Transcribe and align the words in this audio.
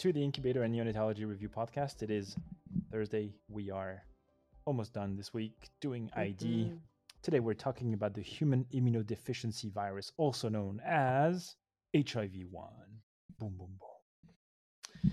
to 0.00 0.12
the 0.14 0.22
Incubator 0.24 0.62
and 0.62 0.74
Neonatology 0.74 1.26
Review 1.28 1.50
podcast. 1.50 2.02
It 2.02 2.10
is 2.10 2.34
Thursday. 2.90 3.34
We 3.48 3.70
are 3.70 4.02
almost 4.64 4.94
done 4.94 5.14
this 5.14 5.34
week 5.34 5.68
doing 5.80 6.10
ID. 6.14 6.70
Mhm. 6.70 6.80
Today, 7.20 7.40
we're 7.40 7.52
talking 7.52 7.92
about 7.92 8.14
the 8.14 8.22
human 8.22 8.64
immunodeficiency 8.72 9.70
virus, 9.70 10.12
also 10.16 10.48
known 10.48 10.80
as 10.86 11.56
HIV1. 11.92 13.02
Boom, 13.38 13.56
boom, 13.58 13.78
boom. 13.78 15.12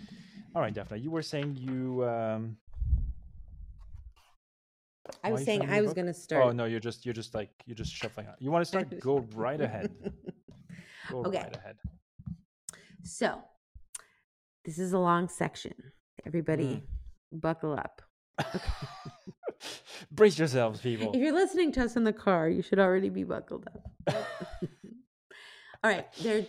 All 0.55 0.61
right, 0.61 0.73
Daphna, 0.73 1.01
you 1.01 1.11
were 1.11 1.21
saying 1.21 1.57
you. 1.57 2.05
Um, 2.05 2.57
I 5.21 5.31
was 5.33 5.43
saying 5.43 5.69
I 5.69 5.81
was 5.81 5.93
going 5.93 6.07
to 6.07 6.13
start. 6.13 6.45
Oh 6.45 6.51
no, 6.51 6.63
you're 6.63 6.79
just 6.79 7.05
you're 7.05 7.13
just 7.13 7.35
like 7.35 7.49
you're 7.65 7.75
just 7.75 7.93
shuffling 7.93 8.27
out. 8.27 8.41
You 8.41 8.51
want 8.51 8.61
to 8.61 8.65
start? 8.73 8.99
Go 9.01 9.19
right 9.35 9.59
ahead. 9.59 9.93
Go 11.11 11.25
Okay. 11.25 11.39
right 11.39 11.55
ahead. 11.57 11.77
So, 13.03 13.41
this 14.67 14.77
is 14.77 14.91
a 14.93 14.99
long 14.99 15.29
section. 15.29 15.73
Everybody, 16.25 16.83
Mm. 17.33 17.39
buckle 17.41 17.73
up. 17.73 18.01
Brace 20.11 20.37
yourselves, 20.37 20.81
people. 20.81 21.11
If 21.13 21.21
you're 21.21 21.33
listening 21.33 21.71
to 21.73 21.83
us 21.85 21.95
in 21.95 22.03
the 22.03 22.13
car, 22.13 22.47
you 22.49 22.61
should 22.61 22.77
already 22.77 23.09
be 23.09 23.23
buckled 23.23 23.65
up. 23.67 24.15
All 25.83 25.91
right. 25.91 26.05
There 26.21 26.39
are 26.39 26.45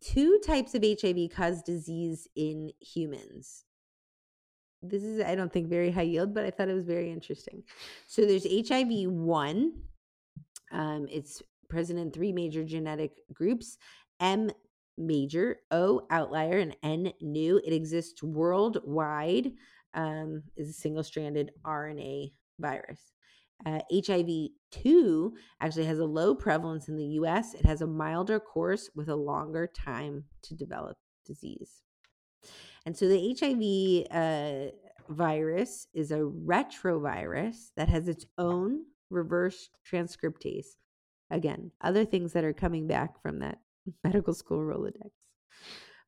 two 0.00 0.40
types 0.46 0.74
of 0.74 0.82
HIV 0.84 1.30
cause 1.36 1.62
disease 1.62 2.26
in 2.34 2.70
humans. 2.80 3.64
This 4.82 5.02
is, 5.02 5.20
I 5.20 5.34
don't 5.34 5.52
think, 5.52 5.68
very 5.68 5.90
high 5.90 6.02
yield, 6.02 6.32
but 6.34 6.44
I 6.44 6.50
thought 6.50 6.68
it 6.68 6.74
was 6.74 6.84
very 6.86 7.10
interesting. 7.10 7.62
So 8.06 8.22
there's 8.24 8.46
HIV 8.68 9.10
1. 9.10 9.72
Um, 10.72 11.06
it's 11.10 11.42
present 11.68 11.98
in 11.98 12.10
three 12.10 12.32
major 12.32 12.64
genetic 12.64 13.12
groups 13.32 13.76
M 14.20 14.50
major, 14.96 15.58
O 15.70 16.06
outlier, 16.10 16.58
and 16.58 16.76
N 16.82 17.12
new. 17.20 17.60
It 17.64 17.72
exists 17.72 18.22
worldwide, 18.22 19.52
um, 19.94 20.42
is 20.56 20.70
a 20.70 20.74
single 20.74 21.04
stranded 21.04 21.52
RNA 21.64 22.32
virus. 22.58 23.00
Uh, 23.64 23.80
HIV 23.92 24.50
2 24.72 25.34
actually 25.60 25.86
has 25.86 25.98
a 25.98 26.04
low 26.04 26.34
prevalence 26.34 26.88
in 26.88 26.96
the 26.96 27.06
US. 27.20 27.54
It 27.54 27.64
has 27.64 27.80
a 27.80 27.86
milder 27.86 28.40
course 28.40 28.90
with 28.94 29.08
a 29.08 29.16
longer 29.16 29.66
time 29.66 30.24
to 30.42 30.54
develop 30.54 30.96
disease. 31.24 31.82
And 32.84 32.96
so 32.96 33.08
the 33.08 33.34
HIV 33.38 34.06
uh, 34.10 35.12
virus 35.12 35.86
is 35.94 36.10
a 36.10 36.18
retrovirus 36.18 37.70
that 37.76 37.88
has 37.88 38.08
its 38.08 38.26
own 38.36 38.82
reverse 39.10 39.70
transcriptase. 39.90 40.76
Again, 41.30 41.70
other 41.80 42.04
things 42.04 42.32
that 42.32 42.44
are 42.44 42.52
coming 42.52 42.86
back 42.86 43.20
from 43.22 43.38
that 43.38 43.58
medical 44.04 44.34
school 44.34 44.58
Rolodex. 44.58 45.10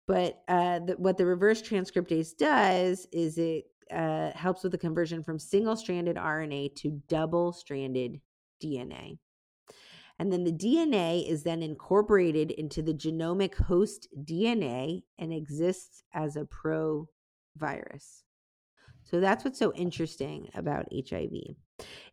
But 0.07 0.43
uh, 0.49 0.81
the, 0.81 0.95
what 0.99 1.17
the 1.17 1.27
reverse 1.27 1.63
transcriptase 1.63 2.37
does 2.37 3.07
is 3.13 3.39
it 3.39 3.65
uh, 3.91 4.31
helps 4.33 4.63
with 4.63 4.73
the 4.73 4.79
conversion 4.79 5.23
from 5.23 5.39
single 5.39 5.77
stranded 5.77 6.17
RNA 6.17 6.77
to 6.77 7.03
double 7.09 7.53
stranded 7.53 8.21
DNA. 8.63 9.19
And 10.19 10.33
then 10.33 10.45
the 10.45 10.53
DNA 10.53 11.29
is 11.29 11.43
then 11.43 11.63
incorporated 11.63 12.51
into 12.53 12.83
the 12.83 12.95
genomic 12.95 13.55
host 13.55 14.09
DNA 14.25 15.03
and 15.19 15.33
exists 15.33 16.03
as 16.15 16.37
a 16.37 16.47
provirus. 16.47 18.23
So 19.05 19.21
that's 19.21 19.45
what's 19.45 19.59
so 19.59 19.73
interesting 19.75 20.49
about 20.55 20.89
HIV. 20.93 21.33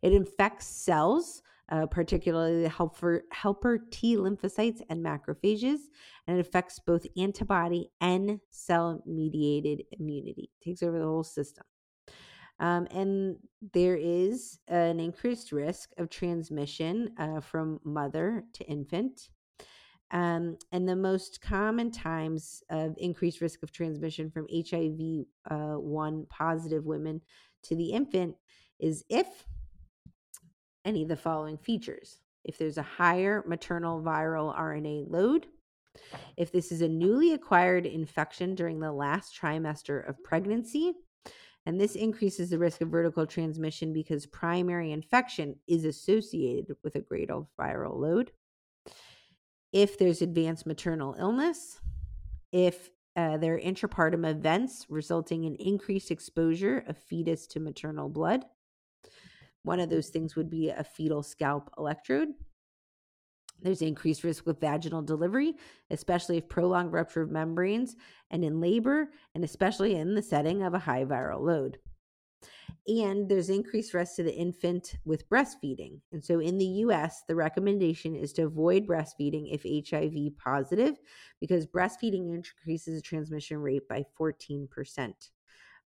It 0.02 0.12
infects 0.12 0.66
cells, 0.66 1.42
uh, 1.70 1.86
particularly 1.86 2.62
the 2.62 2.68
helper, 2.68 3.24
helper 3.32 3.78
T 3.90 4.16
lymphocytes 4.16 4.82
and 4.88 5.04
macrophages, 5.04 5.78
and 6.26 6.36
it 6.36 6.40
affects 6.40 6.78
both 6.78 7.06
antibody 7.16 7.90
and 8.00 8.40
cell 8.50 9.02
mediated 9.06 9.82
immunity. 9.92 10.50
It 10.60 10.64
takes 10.64 10.82
over 10.82 10.98
the 10.98 11.04
whole 11.04 11.24
system. 11.24 11.64
Um, 12.60 12.86
and 12.90 13.36
there 13.72 13.96
is 13.96 14.58
an 14.68 15.00
increased 15.00 15.52
risk 15.52 15.90
of 15.98 16.08
transmission 16.08 17.10
uh, 17.18 17.40
from 17.40 17.80
mother 17.84 18.44
to 18.54 18.64
infant. 18.64 19.28
Um, 20.10 20.58
and 20.70 20.88
the 20.88 20.94
most 20.94 21.40
common 21.40 21.90
times 21.90 22.62
of 22.70 22.94
increased 22.98 23.40
risk 23.40 23.62
of 23.62 23.72
transmission 23.72 24.30
from 24.30 24.46
HIV 24.52 25.24
uh, 25.50 25.78
1 25.78 26.26
positive 26.30 26.84
women 26.84 27.20
to 27.64 27.74
the 27.74 27.90
infant 27.90 28.36
is 28.78 29.04
if 29.08 29.46
any 30.84 31.02
of 31.02 31.08
the 31.08 31.16
following 31.16 31.56
features. 31.56 32.18
If 32.44 32.58
there's 32.58 32.78
a 32.78 32.82
higher 32.82 33.42
maternal 33.46 34.02
viral 34.02 34.56
RNA 34.56 35.10
load, 35.10 35.46
if 36.36 36.52
this 36.52 36.72
is 36.72 36.82
a 36.82 36.88
newly 36.88 37.32
acquired 37.32 37.86
infection 37.86 38.54
during 38.54 38.80
the 38.80 38.92
last 38.92 39.38
trimester 39.40 40.08
of 40.08 40.22
pregnancy, 40.22 40.94
and 41.66 41.80
this 41.80 41.94
increases 41.94 42.50
the 42.50 42.58
risk 42.58 42.82
of 42.82 42.88
vertical 42.88 43.26
transmission 43.26 43.92
because 43.92 44.26
primary 44.26 44.92
infection 44.92 45.56
is 45.66 45.84
associated 45.84 46.76
with 46.82 46.96
a 46.96 47.00
greater 47.00 47.40
viral 47.58 47.96
load. 47.96 48.32
If 49.72 49.98
there's 49.98 50.20
advanced 50.22 50.66
maternal 50.66 51.16
illness, 51.18 51.80
if 52.52 52.90
uh, 53.16 53.38
there 53.38 53.54
are 53.54 53.60
intrapartum 53.60 54.28
events 54.28 54.86
resulting 54.88 55.44
in 55.44 55.54
increased 55.56 56.10
exposure 56.10 56.84
of 56.86 56.98
fetus 56.98 57.46
to 57.48 57.60
maternal 57.60 58.08
blood, 58.08 58.44
one 59.64 59.80
of 59.80 59.90
those 59.90 60.08
things 60.08 60.36
would 60.36 60.50
be 60.50 60.70
a 60.70 60.84
fetal 60.84 61.22
scalp 61.22 61.70
electrode. 61.76 62.28
There's 63.62 63.82
increased 63.82 64.24
risk 64.24 64.46
with 64.46 64.60
vaginal 64.60 65.02
delivery, 65.02 65.54
especially 65.90 66.36
if 66.36 66.48
prolonged 66.48 66.92
rupture 66.92 67.22
of 67.22 67.30
membranes 67.30 67.96
and 68.30 68.44
in 68.44 68.60
labor, 68.60 69.08
and 69.34 69.42
especially 69.42 69.96
in 69.96 70.14
the 70.14 70.22
setting 70.22 70.62
of 70.62 70.74
a 70.74 70.78
high 70.78 71.04
viral 71.04 71.40
load. 71.40 71.78
And 72.86 73.26
there's 73.28 73.48
increased 73.48 73.94
risk 73.94 74.16
to 74.16 74.22
the 74.22 74.34
infant 74.34 74.96
with 75.06 75.28
breastfeeding. 75.30 76.00
And 76.12 76.22
so 76.22 76.40
in 76.40 76.58
the 76.58 76.66
US, 76.66 77.22
the 77.26 77.34
recommendation 77.34 78.14
is 78.14 78.34
to 78.34 78.42
avoid 78.42 78.86
breastfeeding 78.86 79.48
if 79.50 79.88
HIV 79.88 80.36
positive 80.36 80.96
because 81.40 81.66
breastfeeding 81.66 82.34
increases 82.34 82.96
the 82.96 83.02
transmission 83.02 83.58
rate 83.58 83.88
by 83.88 84.04
14%. 84.20 85.14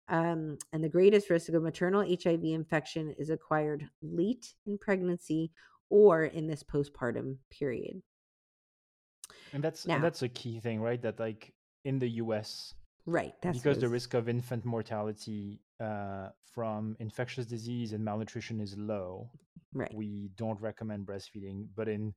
Um, 0.10 0.58
and 0.72 0.84
the 0.84 0.90
greatest 0.90 1.30
risk 1.30 1.50
of 1.50 1.62
maternal 1.62 2.02
HIV 2.02 2.44
infection 2.44 3.14
is 3.18 3.30
acquired 3.30 3.90
late 4.02 4.54
in 4.66 4.78
pregnancy 4.78 5.52
or 5.90 6.24
in 6.26 6.48
this 6.48 6.64
postpartum 6.64 7.38
period. 7.50 8.02
And 9.54 9.64
that's 9.64 9.86
Now- 9.86 9.96
and 9.96 10.04
that's 10.04 10.22
a 10.22 10.30
key 10.30 10.60
thing, 10.60 10.82
right? 10.82 11.02
That 11.02 11.20
like 11.20 11.54
in 11.86 12.00
the 12.00 12.10
U.S. 12.24 12.74
Right. 13.06 13.34
That's 13.42 13.58
because 13.60 13.80
the 13.80 13.88
risk 13.90 14.14
of 14.14 14.28
infant 14.28 14.66
mortality 14.66 15.62
uh, 15.80 16.30
from 16.54 16.96
infectious 17.00 17.46
disease 17.46 17.94
and 17.94 18.04
malnutrition 18.04 18.60
is 18.60 18.76
low, 18.78 19.30
Right. 19.74 19.94
we 19.94 20.30
don't 20.36 20.60
recommend 20.60 21.06
breastfeeding. 21.06 21.68
But 21.76 21.88
in 21.88 22.14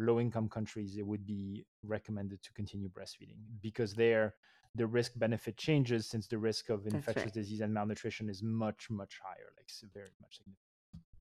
low-income 0.00 0.48
countries, 0.48 0.96
it 0.96 1.06
would 1.06 1.26
be 1.26 1.64
recommended 1.82 2.42
to 2.42 2.52
continue 2.52 2.88
breastfeeding 2.88 3.38
because 3.60 3.94
there 3.94 4.34
the 4.74 4.86
risk 4.86 5.12
benefit 5.16 5.56
changes 5.56 6.06
since 6.06 6.26
the 6.26 6.38
risk 6.38 6.68
of 6.68 6.84
That's 6.84 6.94
infectious 6.94 7.24
right. 7.24 7.34
disease 7.34 7.60
and 7.60 7.72
malnutrition 7.72 8.28
is 8.28 8.42
much 8.42 8.90
much 8.90 9.18
higher, 9.22 9.50
like 9.56 9.68
very 9.92 10.10
much 10.20 10.36
significant. 10.36 10.58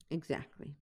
Exactly. 0.09 0.75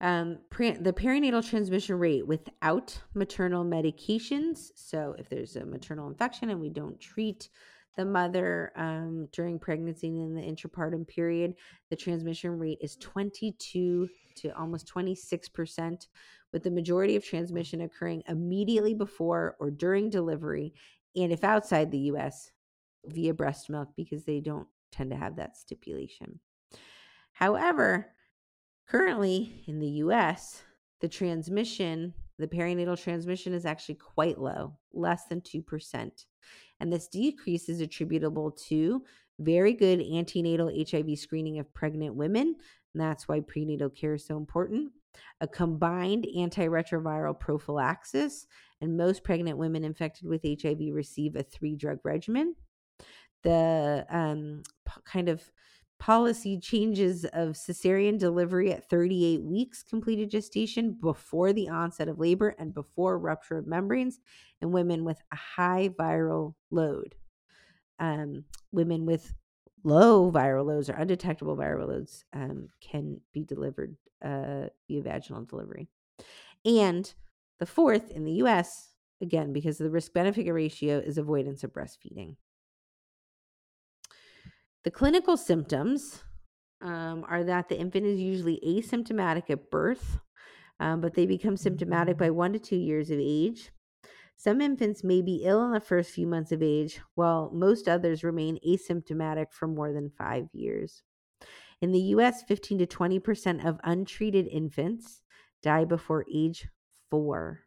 Um, 0.00 0.38
pre- 0.50 0.72
the 0.72 0.92
perinatal 0.92 1.48
transmission 1.48 1.98
rate 1.98 2.26
without 2.26 3.00
maternal 3.14 3.64
medications. 3.64 4.70
So, 4.74 5.14
if 5.18 5.28
there's 5.28 5.56
a 5.56 5.64
maternal 5.64 6.08
infection 6.08 6.50
and 6.50 6.60
we 6.60 6.68
don't 6.68 7.00
treat 7.00 7.48
the 7.96 8.04
mother 8.04 8.72
um, 8.76 9.28
during 9.32 9.58
pregnancy 9.58 10.08
and 10.08 10.18
in 10.18 10.34
the 10.34 10.42
intrapartum 10.42 11.06
period, 11.06 11.54
the 11.90 11.96
transmission 11.96 12.58
rate 12.58 12.78
is 12.80 12.96
22 12.96 14.08
to 14.36 14.58
almost 14.58 14.92
26%, 14.92 16.08
with 16.52 16.62
the 16.62 16.70
majority 16.70 17.16
of 17.16 17.24
transmission 17.24 17.80
occurring 17.82 18.22
immediately 18.28 18.94
before 18.94 19.56
or 19.60 19.70
during 19.70 20.10
delivery. 20.10 20.74
And 21.16 21.32
if 21.32 21.44
outside 21.44 21.90
the 21.90 22.10
US, 22.10 22.50
via 23.06 23.34
breast 23.34 23.68
milk, 23.70 23.90
because 23.96 24.24
they 24.24 24.40
don't 24.40 24.66
tend 24.90 25.10
to 25.10 25.16
have 25.16 25.36
that 25.36 25.56
stipulation. 25.56 26.40
However, 27.32 28.12
currently 28.88 29.62
in 29.66 29.78
the 29.78 29.88
US, 29.88 30.62
the 31.00 31.08
transmission 31.08 32.14
The 32.38 32.48
perinatal 32.48 33.00
transmission 33.00 33.54
is 33.54 33.64
actually 33.64 33.94
quite 33.94 34.40
low, 34.40 34.76
less 34.92 35.26
than 35.26 35.40
2%. 35.40 36.24
And 36.80 36.92
this 36.92 37.08
decrease 37.08 37.68
is 37.68 37.80
attributable 37.80 38.50
to 38.68 39.02
very 39.38 39.72
good 39.72 40.00
antenatal 40.00 40.70
HIV 40.90 41.18
screening 41.18 41.58
of 41.58 41.72
pregnant 41.74 42.14
women. 42.14 42.54
And 42.94 43.00
that's 43.00 43.26
why 43.28 43.40
prenatal 43.40 43.90
care 43.90 44.14
is 44.14 44.26
so 44.26 44.36
important. 44.36 44.92
A 45.40 45.46
combined 45.46 46.26
antiretroviral 46.36 47.38
prophylaxis, 47.38 48.46
and 48.80 48.96
most 48.96 49.22
pregnant 49.22 49.58
women 49.58 49.84
infected 49.84 50.28
with 50.28 50.42
HIV 50.44 50.92
receive 50.92 51.36
a 51.36 51.42
three 51.42 51.76
drug 51.76 51.98
regimen. 52.04 52.54
The 53.42 54.06
um, 54.10 54.62
kind 55.04 55.28
of 55.28 55.42
policy 55.98 56.58
changes 56.58 57.24
of 57.26 57.50
cesarean 57.50 58.18
delivery 58.18 58.72
at 58.72 58.88
38 58.88 59.42
weeks 59.42 59.82
completed 59.82 60.30
gestation 60.30 60.92
before 61.00 61.52
the 61.52 61.68
onset 61.68 62.08
of 62.08 62.18
labor 62.18 62.54
and 62.58 62.74
before 62.74 63.18
rupture 63.18 63.58
of 63.58 63.66
membranes 63.66 64.20
in 64.60 64.72
women 64.72 65.04
with 65.04 65.18
a 65.32 65.36
high 65.36 65.88
viral 65.88 66.54
load. 66.70 67.14
Um, 67.98 68.44
women 68.72 69.06
with 69.06 69.32
low 69.84 70.32
viral 70.32 70.66
loads 70.66 70.90
or 70.90 70.94
undetectable 70.94 71.56
viral 71.56 71.88
loads 71.88 72.24
um, 72.32 72.68
can 72.80 73.20
be 73.32 73.44
delivered 73.44 73.96
uh, 74.24 74.68
via 74.88 75.02
vaginal 75.02 75.44
delivery. 75.44 75.88
And 76.64 77.12
the 77.60 77.66
fourth 77.66 78.10
in 78.10 78.24
the 78.24 78.42
US, 78.42 78.88
again, 79.20 79.52
because 79.52 79.80
of 79.80 79.84
the 79.84 79.90
risk 79.90 80.12
benefit 80.12 80.50
ratio, 80.50 80.98
is 80.98 81.18
avoidance 81.18 81.62
of 81.62 81.72
breastfeeding. 81.72 82.36
The 84.84 84.90
clinical 84.90 85.38
symptoms 85.38 86.22
um, 86.82 87.24
are 87.26 87.42
that 87.42 87.70
the 87.70 87.78
infant 87.78 88.04
is 88.04 88.20
usually 88.20 88.60
asymptomatic 88.66 89.48
at 89.48 89.70
birth, 89.70 90.18
um, 90.78 91.00
but 91.00 91.14
they 91.14 91.24
become 91.24 91.56
symptomatic 91.56 92.18
by 92.18 92.28
one 92.28 92.52
to 92.52 92.58
two 92.58 92.76
years 92.76 93.10
of 93.10 93.18
age. 93.18 93.70
Some 94.36 94.60
infants 94.60 95.02
may 95.02 95.22
be 95.22 95.42
ill 95.44 95.64
in 95.64 95.72
the 95.72 95.80
first 95.80 96.10
few 96.10 96.26
months 96.26 96.52
of 96.52 96.62
age, 96.62 97.00
while 97.14 97.50
most 97.54 97.88
others 97.88 98.22
remain 98.22 98.58
asymptomatic 98.66 99.52
for 99.52 99.66
more 99.66 99.92
than 99.92 100.10
five 100.18 100.48
years. 100.52 101.02
In 101.80 101.92
the 101.92 102.12
US, 102.16 102.42
15 102.42 102.78
to 102.80 102.86
20% 102.86 103.64
of 103.64 103.80
untreated 103.84 104.46
infants 104.48 105.22
die 105.62 105.86
before 105.86 106.26
age 106.32 106.68
four 107.10 107.60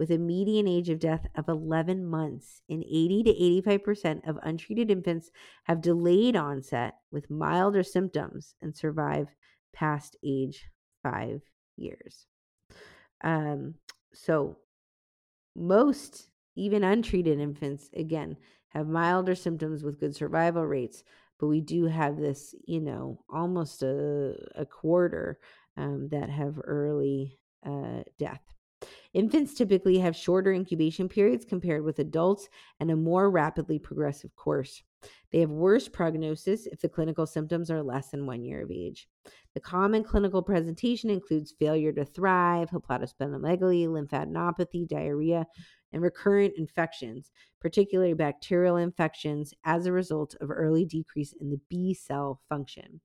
with 0.00 0.10
a 0.10 0.16
median 0.16 0.66
age 0.66 0.88
of 0.88 0.98
death 0.98 1.26
of 1.34 1.46
11 1.50 2.06
months. 2.06 2.62
And 2.70 2.82
80 2.82 3.22
to 3.24 3.68
85% 3.68 4.26
of 4.26 4.38
untreated 4.42 4.90
infants 4.90 5.30
have 5.64 5.82
delayed 5.82 6.36
onset 6.36 6.94
with 7.12 7.30
milder 7.30 7.82
symptoms 7.82 8.54
and 8.62 8.74
survive 8.74 9.28
past 9.74 10.16
age 10.24 10.70
five 11.02 11.42
years. 11.76 12.24
Um, 13.22 13.74
so, 14.14 14.56
most, 15.54 16.30
even 16.56 16.82
untreated 16.82 17.38
infants, 17.38 17.90
again, 17.94 18.38
have 18.70 18.88
milder 18.88 19.34
symptoms 19.34 19.82
with 19.82 20.00
good 20.00 20.16
survival 20.16 20.64
rates. 20.64 21.04
But 21.38 21.48
we 21.48 21.60
do 21.60 21.84
have 21.84 22.16
this, 22.16 22.54
you 22.66 22.80
know, 22.80 23.22
almost 23.28 23.82
a, 23.82 24.34
a 24.54 24.64
quarter 24.64 25.38
um, 25.76 26.08
that 26.08 26.30
have 26.30 26.58
early 26.64 27.38
uh, 27.66 28.04
death. 28.18 28.40
Infants 29.12 29.54
typically 29.54 29.98
have 29.98 30.14
shorter 30.14 30.52
incubation 30.52 31.08
periods 31.08 31.44
compared 31.44 31.84
with 31.84 31.98
adults 31.98 32.48
and 32.78 32.90
a 32.90 32.96
more 32.96 33.30
rapidly 33.30 33.78
progressive 33.78 34.34
course. 34.36 34.82
They 35.32 35.40
have 35.40 35.50
worse 35.50 35.88
prognosis 35.88 36.66
if 36.66 36.80
the 36.80 36.88
clinical 36.88 37.26
symptoms 37.26 37.70
are 37.70 37.82
less 37.82 38.10
than 38.10 38.26
one 38.26 38.44
year 38.44 38.62
of 38.62 38.70
age. 38.70 39.08
The 39.54 39.60
common 39.60 40.04
clinical 40.04 40.42
presentation 40.42 41.10
includes 41.10 41.54
failure 41.58 41.92
to 41.92 42.04
thrive, 42.04 42.70
hepatosplenomegaly, 42.70 43.86
lymphadenopathy, 43.86 44.88
diarrhea, 44.88 45.46
and 45.92 46.02
recurrent 46.02 46.54
infections, 46.56 47.30
particularly 47.60 48.14
bacterial 48.14 48.76
infections, 48.76 49.54
as 49.64 49.86
a 49.86 49.92
result 49.92 50.34
of 50.40 50.50
early 50.50 50.84
decrease 50.84 51.34
in 51.40 51.50
the 51.50 51.60
B 51.68 51.94
cell 51.94 52.40
function. 52.48 53.00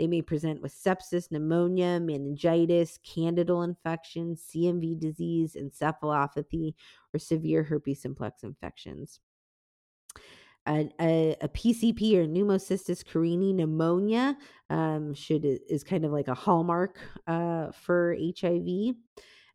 They 0.00 0.06
may 0.06 0.22
present 0.22 0.62
with 0.62 0.72
sepsis, 0.72 1.30
pneumonia, 1.30 2.00
meningitis, 2.00 2.98
candidal 3.04 3.62
infection, 3.62 4.34
CMV 4.34 4.98
disease, 4.98 5.58
encephalopathy, 5.60 6.72
or 7.12 7.18
severe 7.18 7.64
herpes 7.64 8.00
simplex 8.00 8.42
infections. 8.42 9.20
A, 10.66 10.88
a, 10.98 11.36
a, 11.42 11.48
PCP 11.48 12.14
or 12.14 12.26
pneumocystis 12.26 13.04
carinii 13.04 13.54
pneumonia 13.54 14.38
um, 14.70 15.12
should 15.12 15.44
is 15.44 15.84
kind 15.84 16.06
of 16.06 16.12
like 16.12 16.28
a 16.28 16.34
hallmark 16.34 16.98
uh, 17.26 17.70
for 17.70 18.16
HIV. 18.18 18.94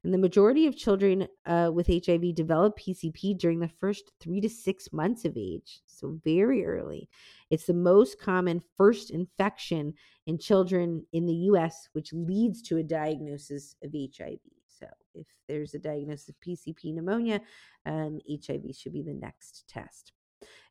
And 0.06 0.14
the 0.14 0.20
majority 0.20 0.68
of 0.68 0.78
children 0.78 1.28
uh, 1.48 1.72
with 1.74 1.88
HIV 1.88 2.36
develop 2.36 2.78
PCP 2.78 3.40
during 3.40 3.60
the 3.60 3.68
first 3.68 4.12
three 4.20 4.40
to 4.40 4.48
six 4.48 4.94
months 4.94 5.26
of 5.26 5.36
age, 5.36 5.82
so 5.88 6.20
very 6.24 6.64
early. 6.64 7.10
It's 7.50 7.66
the 7.66 7.74
most 7.74 8.22
common 8.22 8.62
first 8.78 9.10
infection 9.10 9.96
in 10.28 10.38
children 10.38 11.08
in 11.12 11.26
the 11.26 11.34
US, 11.50 11.90
which 11.94 12.14
leads 12.14 12.62
to 12.64 12.78
a 12.78 12.84
diagnosis 12.84 13.76
of 13.84 13.94
HIV. 13.94 14.38
So, 14.68 14.86
if 15.16 15.26
there's 15.48 15.74
a 15.74 15.80
diagnosis 15.80 16.30
of 16.30 16.36
PCP 16.40 16.94
pneumonia, 16.94 17.42
um, 17.88 18.20
HIV 18.30 18.76
should 18.76 18.94
be 18.94 19.02
the 19.02 19.12
next 19.12 19.68
test. 19.68 20.14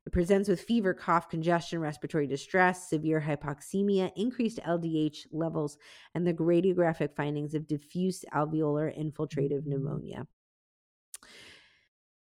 It 0.07 0.13
presents 0.13 0.49
with 0.49 0.61
fever, 0.61 0.93
cough, 0.95 1.29
congestion, 1.29 1.81
respiratory 1.81 2.27
distress, 2.27 2.91
severe 2.91 3.21
hypoxemia, 3.21 4.13
increased 4.17 4.59
LDH 4.67 5.27
levels, 5.33 5.79
and 6.15 6.27
the 6.27 6.35
radiographic 6.35 7.17
findings 7.17 7.55
of 7.55 7.67
diffuse 7.67 8.25
alveolar 8.35 8.93
infiltrative 8.99 9.63
mm-hmm. 9.63 9.71
pneumonia. 9.71 10.27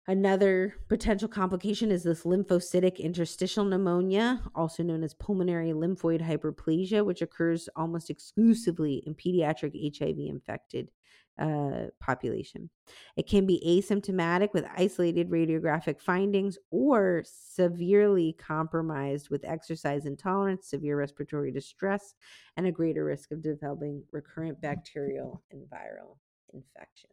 Another 0.09 0.77
potential 0.89 1.27
complication 1.27 1.91
is 1.91 2.05
this 2.05 2.23
lymphocytic 2.23 3.01
interstitial 3.01 3.65
pneumonia, 3.65 4.41
also 4.55 4.85
known 4.85 5.03
as 5.03 5.15
pulmonary 5.15 5.73
lymphoid 5.73 6.23
hyperplasia, 6.23 7.05
which 7.05 7.23
occurs 7.23 7.69
almost 7.75 8.09
exclusively 8.09 9.03
in 9.05 9.17
pediatric 9.17 9.99
HIV 9.99 10.19
infected 10.19 10.91
uh, 11.39 11.87
population. 12.01 12.71
It 13.17 13.27
can 13.29 13.47
be 13.47 13.63
asymptomatic 13.67 14.53
with 14.53 14.65
isolated 14.77 15.31
radiographic 15.31 16.01
findings 16.01 16.59
or 16.71 17.25
severely 17.27 18.37
compromised 18.39 19.29
with 19.31 19.45
exercise 19.45 20.07
intolerance, 20.07 20.69
severe 20.69 20.99
respiratory 20.99 21.53
distress, 21.53 22.15
and 22.57 22.67
a 22.67 22.73
greater 22.73 23.05
risk 23.05 23.33
of 23.33 23.43
developing 23.43 24.03
recurrent 24.13 24.61
bacterial 24.61 25.43
and 25.51 25.63
viral 25.69 26.17
infections. 26.55 27.13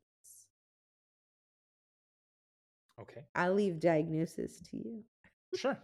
Okay. 3.02 3.26
I'll 3.36 3.54
leave 3.54 3.80
diagnosis 3.80 4.62
to 4.70 4.78
you. 4.78 5.04
Sure. 5.56 5.78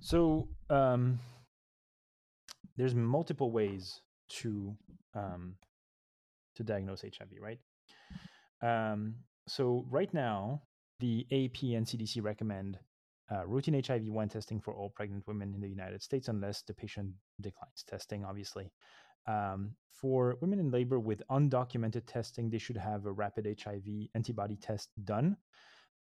So 0.00 0.48
um, 0.70 1.20
there's 2.76 2.94
multiple 2.94 3.50
ways 3.50 4.00
to 4.40 4.74
um, 5.14 5.54
to 6.56 6.62
diagnose 6.62 7.02
HIV, 7.02 7.30
right? 7.40 7.58
Um, 8.62 9.16
so 9.48 9.84
right 9.90 10.12
now, 10.14 10.62
the 11.00 11.26
AP 11.32 11.62
and 11.74 11.86
CDC 11.86 12.22
recommend 12.22 12.78
uh, 13.30 13.46
routine 13.46 13.74
HIV-1 13.74 14.30
testing 14.30 14.60
for 14.60 14.74
all 14.74 14.90
pregnant 14.90 15.26
women 15.26 15.54
in 15.54 15.60
the 15.60 15.68
United 15.68 16.02
States, 16.02 16.28
unless 16.28 16.62
the 16.62 16.74
patient 16.74 17.12
declines 17.40 17.84
testing, 17.86 18.24
obviously. 18.24 18.70
Um, 19.26 19.74
for 19.90 20.36
women 20.40 20.58
in 20.58 20.70
labor 20.70 20.98
with 20.98 21.22
undocumented 21.30 22.06
testing, 22.06 22.50
they 22.50 22.58
should 22.58 22.76
have 22.76 23.06
a 23.06 23.12
rapid 23.12 23.46
HIV 23.62 24.08
antibody 24.14 24.56
test 24.56 24.90
done. 25.04 25.36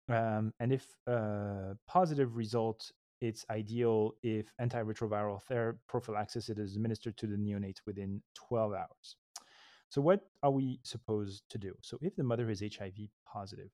Um, 0.09 0.53
and 0.59 0.71
if 0.71 0.85
uh, 1.07 1.73
positive 1.87 2.35
result, 2.35 2.91
it's 3.19 3.45
ideal 3.49 4.13
if 4.23 4.51
antiretroviral 4.59 5.41
therapy 5.43 5.77
prophylaxis 5.87 6.49
it 6.49 6.57
is 6.57 6.75
administered 6.75 7.17
to 7.17 7.27
the 7.27 7.35
neonates 7.35 7.81
within 7.85 8.21
12 8.35 8.73
hours. 8.73 9.15
So, 9.91 9.99
what 9.99 10.21
are 10.41 10.51
we 10.51 10.79
supposed 10.83 11.43
to 11.49 11.57
do? 11.57 11.75
So, 11.81 11.97
if 12.01 12.15
the 12.15 12.23
mother 12.23 12.49
is 12.49 12.61
HIV 12.61 13.09
positive, 13.27 13.71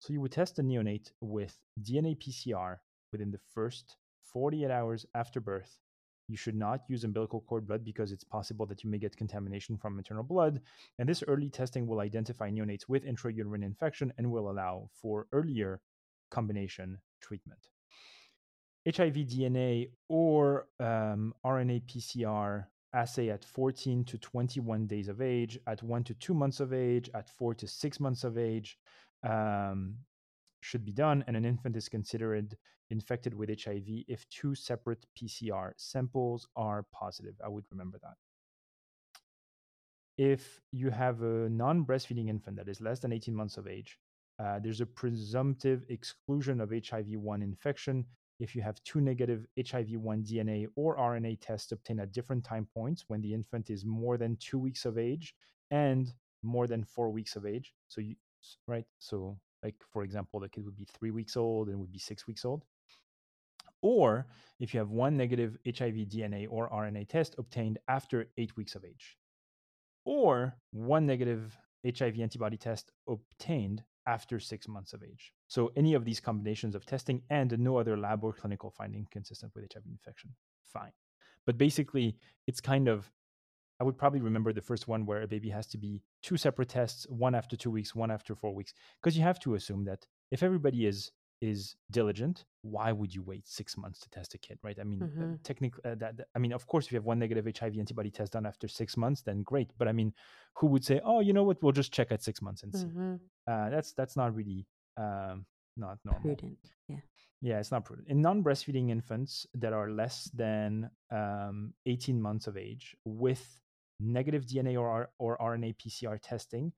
so 0.00 0.12
you 0.12 0.20
would 0.20 0.32
test 0.32 0.56
the 0.56 0.62
neonate 0.62 1.12
with 1.20 1.56
DNA 1.80 2.18
PCR 2.18 2.78
within 3.12 3.30
the 3.30 3.38
first 3.54 3.96
48 4.32 4.72
hours 4.72 5.06
after 5.14 5.40
birth. 5.40 5.78
You 6.26 6.36
should 6.36 6.56
not 6.56 6.80
use 6.88 7.04
umbilical 7.04 7.42
cord 7.42 7.68
blood 7.68 7.84
because 7.84 8.10
it's 8.10 8.24
possible 8.24 8.66
that 8.66 8.82
you 8.82 8.90
may 8.90 8.98
get 8.98 9.16
contamination 9.16 9.76
from 9.76 9.94
maternal 9.94 10.24
blood. 10.24 10.60
And 10.98 11.08
this 11.08 11.22
early 11.28 11.48
testing 11.48 11.86
will 11.86 12.00
identify 12.00 12.50
neonates 12.50 12.88
with 12.88 13.04
intrauterine 13.04 13.62
infection 13.62 14.12
and 14.18 14.32
will 14.32 14.50
allow 14.50 14.88
for 15.00 15.28
earlier 15.30 15.80
combination 16.32 16.98
treatment. 17.20 17.68
HIV 18.84 19.14
DNA 19.14 19.90
or 20.08 20.66
um, 20.80 21.34
RNA 21.46 21.82
PCR 21.84 22.64
assay 22.94 23.30
at 23.30 23.44
14 23.44 24.04
to 24.04 24.18
21 24.18 24.86
days 24.86 25.08
of 25.08 25.20
age, 25.20 25.58
at 25.66 25.82
one 25.82 26.04
to 26.04 26.14
two 26.14 26.34
months 26.34 26.60
of 26.60 26.72
age, 26.72 27.10
at 27.14 27.28
four 27.28 27.54
to 27.54 27.66
six 27.66 28.00
months 28.00 28.24
of 28.24 28.38
age 28.38 28.78
um, 29.24 29.96
should 30.60 30.84
be 30.84 30.92
done. 30.92 31.24
And 31.26 31.36
an 31.36 31.44
infant 31.44 31.76
is 31.76 31.88
considered 31.88 32.56
infected 32.90 33.34
with 33.34 33.48
HIV 33.48 34.04
if 34.08 34.28
two 34.28 34.54
separate 34.54 35.06
PCR 35.16 35.72
samples 35.76 36.46
are 36.56 36.84
positive. 36.92 37.34
I 37.44 37.48
would 37.48 37.64
remember 37.70 37.98
that. 38.02 38.16
if 40.18 40.60
you 40.72 40.90
have 40.90 41.22
a 41.22 41.48
non-breastfeeding 41.48 42.28
infant 42.28 42.56
that 42.56 42.68
is 42.68 42.80
less 42.80 43.00
than 43.00 43.12
18 43.12 43.34
months 43.34 43.56
of 43.56 43.66
age, 43.66 43.98
uh, 44.38 44.58
there's 44.58 44.80
a 44.80 44.86
presumptive 44.86 45.84
exclusion 45.88 46.60
of 46.60 46.70
HIV-1 46.70 47.42
infection 47.42 48.04
if 48.42 48.56
you 48.56 48.60
have 48.60 48.82
two 48.82 49.00
negative 49.00 49.46
HIV-1 49.56 50.28
DNA 50.28 50.66
or 50.74 50.98
RNA 50.98 51.38
tests 51.40 51.70
obtained 51.70 52.00
at 52.00 52.12
different 52.12 52.42
time 52.44 52.66
points 52.74 53.04
when 53.06 53.22
the 53.22 53.32
infant 53.32 53.70
is 53.70 53.84
more 53.84 54.18
than 54.18 54.36
two 54.36 54.58
weeks 54.58 54.84
of 54.84 54.98
age 54.98 55.32
and 55.70 56.12
more 56.42 56.66
than 56.66 56.82
four 56.82 57.10
weeks 57.10 57.36
of 57.36 57.46
age. 57.46 57.72
So 57.86 58.00
you 58.00 58.16
right, 58.66 58.84
so 58.98 59.38
like 59.62 59.76
for 59.92 60.02
example, 60.02 60.40
the 60.40 60.48
kid 60.48 60.64
would 60.64 60.76
be 60.76 60.88
three 60.98 61.12
weeks 61.12 61.36
old 61.36 61.68
and 61.68 61.78
would 61.78 61.92
be 61.92 62.00
six 62.00 62.26
weeks 62.26 62.44
old. 62.44 62.64
Or 63.80 64.26
if 64.58 64.74
you 64.74 64.80
have 64.80 64.90
one 64.90 65.16
negative 65.16 65.56
HIV 65.64 66.08
DNA 66.08 66.48
or 66.50 66.68
RNA 66.68 67.08
test 67.08 67.36
obtained 67.38 67.78
after 67.86 68.26
eight 68.38 68.56
weeks 68.56 68.74
of 68.74 68.84
age, 68.84 69.16
or 70.04 70.56
one 70.72 71.06
negative 71.06 71.56
HIV 71.86 72.18
antibody 72.18 72.56
test 72.56 72.90
obtained 73.08 73.84
after 74.06 74.40
six 74.40 74.68
months 74.68 74.92
of 74.92 75.02
age. 75.02 75.32
So 75.48 75.70
any 75.76 75.94
of 75.94 76.04
these 76.04 76.20
combinations 76.20 76.74
of 76.74 76.86
testing 76.86 77.22
and 77.30 77.58
no 77.58 77.76
other 77.76 77.96
lab 77.96 78.24
or 78.24 78.32
clinical 78.32 78.70
finding 78.70 79.06
consistent 79.10 79.52
with 79.54 79.66
HIV 79.72 79.84
infection, 79.86 80.30
fine. 80.72 80.92
But 81.46 81.58
basically, 81.58 82.16
it's 82.46 82.60
kind 82.60 82.88
of 82.88 83.10
I 83.80 83.84
would 83.84 83.98
probably 83.98 84.20
remember 84.20 84.52
the 84.52 84.60
first 84.60 84.86
one 84.86 85.06
where 85.06 85.22
a 85.22 85.26
baby 85.26 85.50
has 85.50 85.66
to 85.68 85.78
be 85.78 86.02
two 86.22 86.36
separate 86.36 86.68
tests, 86.68 87.04
one 87.08 87.34
after 87.34 87.56
two 87.56 87.70
weeks, 87.70 87.96
one 87.96 88.12
after 88.12 88.36
four 88.36 88.54
weeks, 88.54 88.74
because 89.02 89.16
you 89.16 89.24
have 89.24 89.40
to 89.40 89.54
assume 89.56 89.84
that 89.86 90.06
if 90.30 90.44
everybody 90.44 90.86
is 90.86 91.10
is 91.42 91.74
diligent, 91.90 92.44
why 92.62 92.92
would 92.92 93.12
you 93.12 93.22
wait 93.22 93.46
six 93.48 93.76
months 93.76 93.98
to 93.98 94.08
test 94.10 94.32
a 94.34 94.38
kid, 94.38 94.58
right? 94.62 94.78
I 94.80 94.84
mean, 94.84 95.00
mm-hmm. 95.00 95.34
technically, 95.42 95.82
uh, 95.84 95.96
that, 95.96 96.16
that, 96.16 96.28
I 96.36 96.38
mean, 96.38 96.52
of 96.52 96.66
course, 96.68 96.86
if 96.86 96.92
you 96.92 96.96
have 96.96 97.04
one 97.04 97.18
negative 97.18 97.44
HIV 97.58 97.76
antibody 97.78 98.10
test 98.12 98.34
done 98.34 98.46
after 98.46 98.68
six 98.68 98.96
months, 98.96 99.22
then 99.22 99.42
great. 99.42 99.70
But 99.76 99.88
I 99.88 99.92
mean, 99.92 100.12
who 100.54 100.68
would 100.68 100.84
say, 100.84 101.00
oh, 101.04 101.18
you 101.18 101.32
know 101.32 101.42
what, 101.42 101.60
we'll 101.60 101.72
just 101.72 101.92
check 101.92 102.12
at 102.12 102.22
six 102.22 102.40
months 102.40 102.62
and 102.62 102.72
see? 102.72 102.86
Mm-hmm. 102.86 103.14
Uh, 103.50 103.70
that's 103.70 103.92
that's 103.92 104.16
not 104.16 104.34
really 104.34 104.66
um, 104.96 105.44
not 105.76 105.98
normal. 106.04 106.22
Prudent, 106.22 106.58
yeah. 106.88 106.96
Yeah, 107.40 107.58
it's 107.58 107.72
not 107.72 107.84
prudent. 107.84 108.08
In 108.08 108.22
non-breastfeeding 108.22 108.90
infants 108.90 109.46
that 109.54 109.72
are 109.72 109.90
less 109.90 110.30
than 110.32 110.88
um, 111.10 111.74
18 111.86 112.22
months 112.22 112.46
of 112.46 112.56
age 112.56 112.94
with 113.04 113.58
negative 113.98 114.46
DNA 114.46 114.80
or, 114.80 115.10
or 115.18 115.36
RNA 115.38 115.74
PCR 115.76 116.20
testing, 116.22 116.72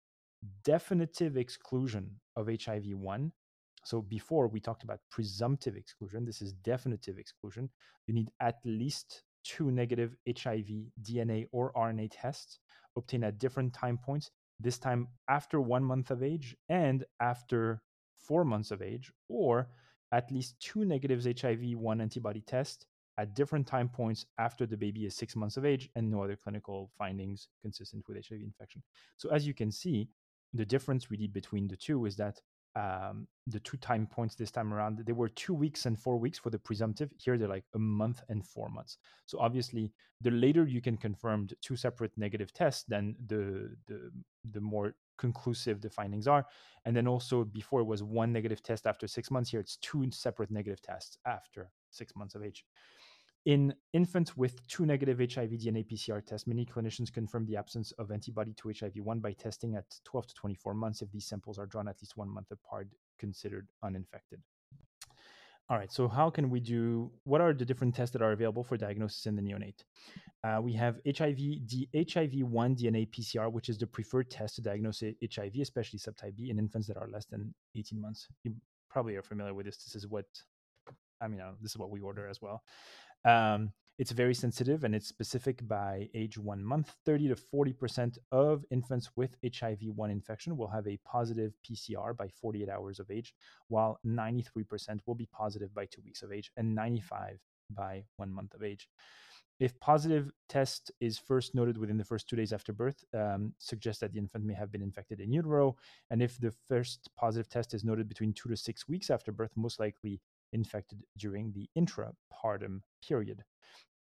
definitive 0.65 1.37
exclusion 1.37 2.11
of 2.37 2.49
HIV 2.49 2.95
1 2.95 3.31
so 3.85 4.01
before 4.01 4.49
we 4.49 4.61
talked 4.61 4.83
about 4.83 5.01
presumptive 5.11 5.77
exclusion, 5.77 6.25
this 6.25 6.41
is 6.41 6.55
definitive 6.55 7.19
exclusion. 7.19 7.69
You 8.07 8.15
need 8.15 8.31
at 8.41 8.57
least 8.65 9.23
two 9.45 9.71
negative 9.71 10.17
HIV 10.27 10.67
DNA 11.03 11.47
or 11.53 11.73
RNA 11.75 12.11
tests 12.13 12.61
obtained 12.97 13.25
at 13.25 13.39
different 13.39 13.75
time 13.75 13.99
points, 14.03 14.31
this 14.61 14.79
time 14.79 15.09
after 15.29 15.61
one 15.61 15.85
month 15.85 16.11
of 16.11 16.23
age 16.23 16.57
and 16.69 17.05
after 17.21 17.83
four 18.17 18.45
months 18.45 18.71
of 18.71 18.83
age, 18.83 19.13
or 19.29 19.69
at 20.13 20.31
least 20.31 20.59
two 20.61 20.85
negatives 20.85 21.27
HIV 21.27 21.77
1 21.77 22.01
antibody 22.01 22.41
tests 22.41 22.87
at 23.19 23.35
different 23.35 23.67
time 23.67 23.89
points 23.89 24.27
after 24.39 24.67
the 24.67 24.77
baby 24.77 25.07
is 25.07 25.15
six 25.15 25.37
months 25.37 25.57
of 25.57 25.65
age 25.65 25.89
and 25.95 26.11
no 26.11 26.23
other 26.23 26.37
clinical 26.37 26.91
findings 26.99 27.49
consistent 27.63 28.05
with 28.09 28.17
HIV 28.17 28.41
infection. 28.41 28.83
So, 29.17 29.31
as 29.31 29.47
you 29.47 29.55
can 29.55 29.71
see, 29.71 30.09
the 30.53 30.65
difference 30.65 31.11
really 31.11 31.27
between 31.27 31.69
the 31.69 31.77
two 31.77 32.07
is 32.07 32.17
that 32.17 32.41
um, 32.77 33.29
the 33.47 33.61
two 33.61 33.77
time 33.77 34.07
points 34.07 34.35
this 34.35 34.51
time 34.51 34.75
around 34.75 34.99
they 35.07 35.13
were 35.13 35.29
two 35.29 35.55
weeks 35.55 35.87
and 35.87 35.97
four 35.97 36.19
weeks 36.19 36.41
for 36.41 36.51
the 36.51 36.59
presumptive 36.59 37.13
here 37.19 37.39
they're 37.39 37.47
like 37.47 37.65
a 37.75 37.79
month 37.79 38.21
and 38.29 38.45
four 38.45 38.69
months 38.69 38.99
so 39.27 39.39
obviously 39.39 39.93
the 40.23 40.31
later 40.33 40.67
you 40.67 40.81
can 40.81 40.97
confirm 40.97 41.47
two 41.61 41.77
separate 41.77 42.11
negative 42.17 42.53
tests 42.53 42.85
then 42.89 43.15
the 43.27 43.77
the 43.87 44.11
the 44.51 44.61
more 44.61 44.95
conclusive 45.17 45.81
the 45.81 45.91
findings 45.91 46.27
are. 46.27 46.47
And 46.85 46.97
then 46.97 47.07
also 47.07 47.45
before 47.45 47.81
it 47.81 47.87
was 47.87 48.03
one 48.03 48.33
negative 48.33 48.63
test 48.63 48.87
after 48.87 49.07
six 49.07 49.31
months. 49.31 49.51
Here 49.51 49.61
it's 49.61 49.77
two 49.77 50.11
separate 50.11 50.51
negative 50.51 50.83
tests 50.83 51.19
after 51.27 51.71
six 51.91 52.15
months 52.17 52.35
of 52.35 52.43
age. 52.43 52.65
In 53.47 53.75
infants 53.93 54.39
with 54.39 54.67
two 54.69 54.87
negative 54.87 55.19
HIV 55.19 55.51
DNA 55.51 55.87
PCR 55.87 56.25
tests, 56.25 56.47
many 56.47 56.65
clinicians 56.65 57.13
confirm 57.13 57.45
the 57.45 57.57
absence 57.57 57.93
of 57.93 58.11
antibody 58.11 58.55
to 58.55 58.69
HIV1 58.69 59.21
by 59.21 59.33
testing 59.33 59.77
at 59.77 59.85
12 60.05 60.29
to 60.29 60.35
24 60.35 60.73
months 60.73 61.03
if 61.03 61.11
these 61.11 61.27
samples 61.27 61.59
are 61.59 61.67
drawn 61.67 61.87
at 61.87 62.01
least 62.01 62.17
one 62.17 62.29
month 62.29 62.51
apart, 62.51 62.89
considered 63.19 63.69
uninfected. 63.83 64.41
All 65.71 65.79
right, 65.79 65.91
so 65.91 66.09
how 66.09 66.29
can 66.29 66.51
we 66.51 66.61
do? 66.61 67.11
What 67.25 67.41
are 67.41 67.55
the 67.55 67.65
different 67.65 67.95
tests 67.95 68.13
that 68.13 68.21
are 68.21 68.33
available 68.33 68.63
for 68.63 68.77
diagnosis 68.77 69.25
in 69.25 69.35
the 69.35 69.41
neonate? 69.41 69.83
Uh, 70.45 70.61
we 70.61 70.75
have 70.75 70.97
HIV, 71.07 71.37
the 71.37 71.89
HIV1 71.95 72.79
DNA 72.79 73.09
PCR, 73.09 73.51
which 73.51 73.71
is 73.71 73.79
the 73.79 73.87
preferred 73.87 74.29
test 74.29 74.57
to 74.57 74.63
diagnose 74.63 75.01
HIV, 75.01 75.55
especially 75.63 75.99
subtype 75.99 76.37
B, 76.37 76.51
in 76.51 76.59
infants 76.59 76.87
that 76.89 76.99
are 76.99 77.09
less 77.09 77.25
than 77.25 77.55
18 77.77 77.99
months. 77.99 78.29
You 78.43 78.55
probably 78.91 79.17
are 79.17 79.23
familiar 79.23 79.55
with 79.55 79.65
this. 79.65 79.79
This 79.79 79.95
is 79.95 80.07
what 80.07 80.27
I 81.23 81.29
mean, 81.29 81.41
uh, 81.41 81.53
this 81.63 81.71
is 81.71 81.79
what 81.79 81.91
we 81.91 82.01
order 82.01 82.29
as 82.29 82.43
well. 82.43 82.63
Um, 83.25 83.73
it's 83.99 84.11
very 84.11 84.35
sensitive 84.35 84.85
and 84.85 84.95
it's 84.95 85.07
specific 85.07 85.67
by 85.69 86.09
age 86.15 86.37
one 86.37 86.65
month. 86.65 86.93
30 87.05 87.29
to 87.29 87.35
40% 87.37 88.19
of 88.33 88.65
infants 88.71 89.11
with 89.15 89.37
HIV 89.45 89.83
1 89.95 90.11
infection 90.11 90.57
will 90.57 90.69
have 90.69 90.87
a 90.89 90.99
positive 91.05 91.53
PCR 91.65 92.17
by 92.17 92.29
48 92.29 92.69
hours 92.69 92.99
of 92.99 93.11
age, 93.11 93.35
while 93.69 93.99
93% 94.05 95.01
will 95.07 95.15
be 95.15 95.29
positive 95.33 95.73
by 95.73 95.87
two 95.87 96.03
weeks 96.05 96.23
of 96.23 96.33
age 96.33 96.51
and 96.57 96.75
95 96.75 97.39
by 97.71 98.05
one 98.17 98.33
month 98.33 98.55
of 98.55 98.65
age. 98.65 98.89
If 99.61 99.79
positive 99.79 100.33
test 100.49 100.91
is 101.01 101.17
first 101.17 101.55
noted 101.55 101.79
within 101.79 101.97
the 101.97 102.05
first 102.05 102.29
two 102.29 102.35
days 102.35 102.53
after 102.53 102.73
birth, 102.73 103.05
um, 103.15 103.53
suggests 103.59 104.01
that 104.01 104.13
the 104.13 104.19
infant 104.19 104.45
may 104.45 104.55
have 104.55 104.73
been 104.73 104.83
infected 104.83 105.21
in 105.21 105.33
utero. 105.33 105.77
And 106.11 106.21
if 106.21 106.41
the 106.41 106.53
first 106.69 107.09
positive 107.17 107.49
test 107.49 107.73
is 107.73 107.85
noted 107.85 108.09
between 108.09 108.33
two 108.33 108.49
to 108.49 108.57
six 108.57 108.89
weeks 108.89 109.11
after 109.11 109.31
birth, 109.31 109.53
most 109.55 109.79
likely 109.79 110.21
infected 110.53 111.03
during 111.19 111.53
the 111.53 111.69
intrapartum 111.77 112.81
period. 113.07 113.45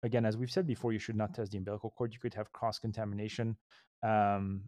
Again, 0.03 0.25
as 0.25 0.37
we've 0.37 0.51
said 0.51 0.67
before, 0.67 0.93
you 0.93 0.99
should 0.99 1.17
not 1.17 1.35
test 1.35 1.53
the 1.53 1.59
umbilical 1.59 1.91
cord. 1.91 2.13
You 2.13 2.21
could 2.21 2.35
have 2.35 2.53
cross 2.53 2.79
contamination. 2.79 3.57
Um, 4.03 4.63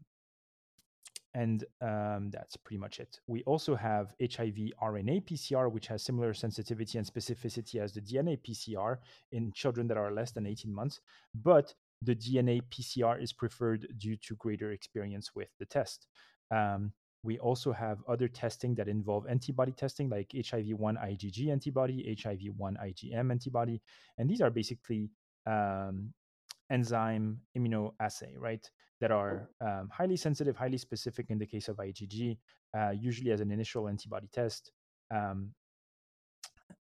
and 1.35 1.65
um, 1.81 2.31
that's 2.31 2.57
pretty 2.59 2.79
much 2.79 3.01
it. 3.01 3.19
We 3.27 3.43
also 3.45 3.75
have 3.75 4.13
HIV 4.21 4.73
RNA 4.83 5.25
PCR, 5.25 5.73
which 5.73 5.87
has 5.87 6.03
similar 6.03 6.35
sensitivity 6.35 6.99
and 6.99 7.07
specificity 7.07 7.77
as 7.77 7.93
the 7.95 8.03
DNA 8.03 8.39
PCR 8.39 8.99
in 9.33 9.51
children 9.53 9.89
that 9.89 9.97
are 9.97 10.13
less 10.13 10.33
than 10.33 10.47
18 10.47 10.73
months, 10.75 11.01
but 11.35 11.73
the 12.03 12.15
DNA 12.15 12.61
PCR 12.71 13.23
is 13.23 13.33
preferred 13.33 13.87
due 13.97 14.17
to 14.17 14.37
greater 14.37 14.73
experience 14.73 15.31
with 15.35 15.49
the 15.59 15.65
test. 15.65 16.07
Um, 16.51 16.93
we 17.25 17.39
also 17.39 17.73
have 17.73 17.99
other 18.09 18.29
testing 18.29 18.75
that 18.75 18.89
involve 18.89 19.27
antibody 19.29 19.73
testing, 19.73 20.09
like 20.09 20.33
HIV 20.35 20.67
1 20.77 20.97
IgG 20.97 21.51
antibody, 21.51 22.17
HIV 22.21 22.41
1 22.57 22.79
IgM 22.83 23.31
antibody. 23.31 23.81
And 24.19 24.29
these 24.29 24.41
are 24.41 24.51
basically 24.51 25.11
um, 25.47 26.13
enzyme 26.71 27.39
immunoassay, 27.57 28.33
right? 28.37 28.69
That 29.01 29.13
are 29.13 29.49
um, 29.61 29.89
highly 29.93 30.17
sensitive, 30.17 30.57
highly 30.57 30.79
specific 30.79 31.31
in 31.31 31.39
the 31.39 31.47
case 31.47 31.69
of 31.69 31.77
IgG, 31.77 32.39
uh, 32.77 32.91
usually 32.91 33.31
as 33.31 33.41
an 33.41 33.53
initial 33.53 33.89
antibody 33.89 34.29
test. 34.33 34.73
Um, 35.15 35.53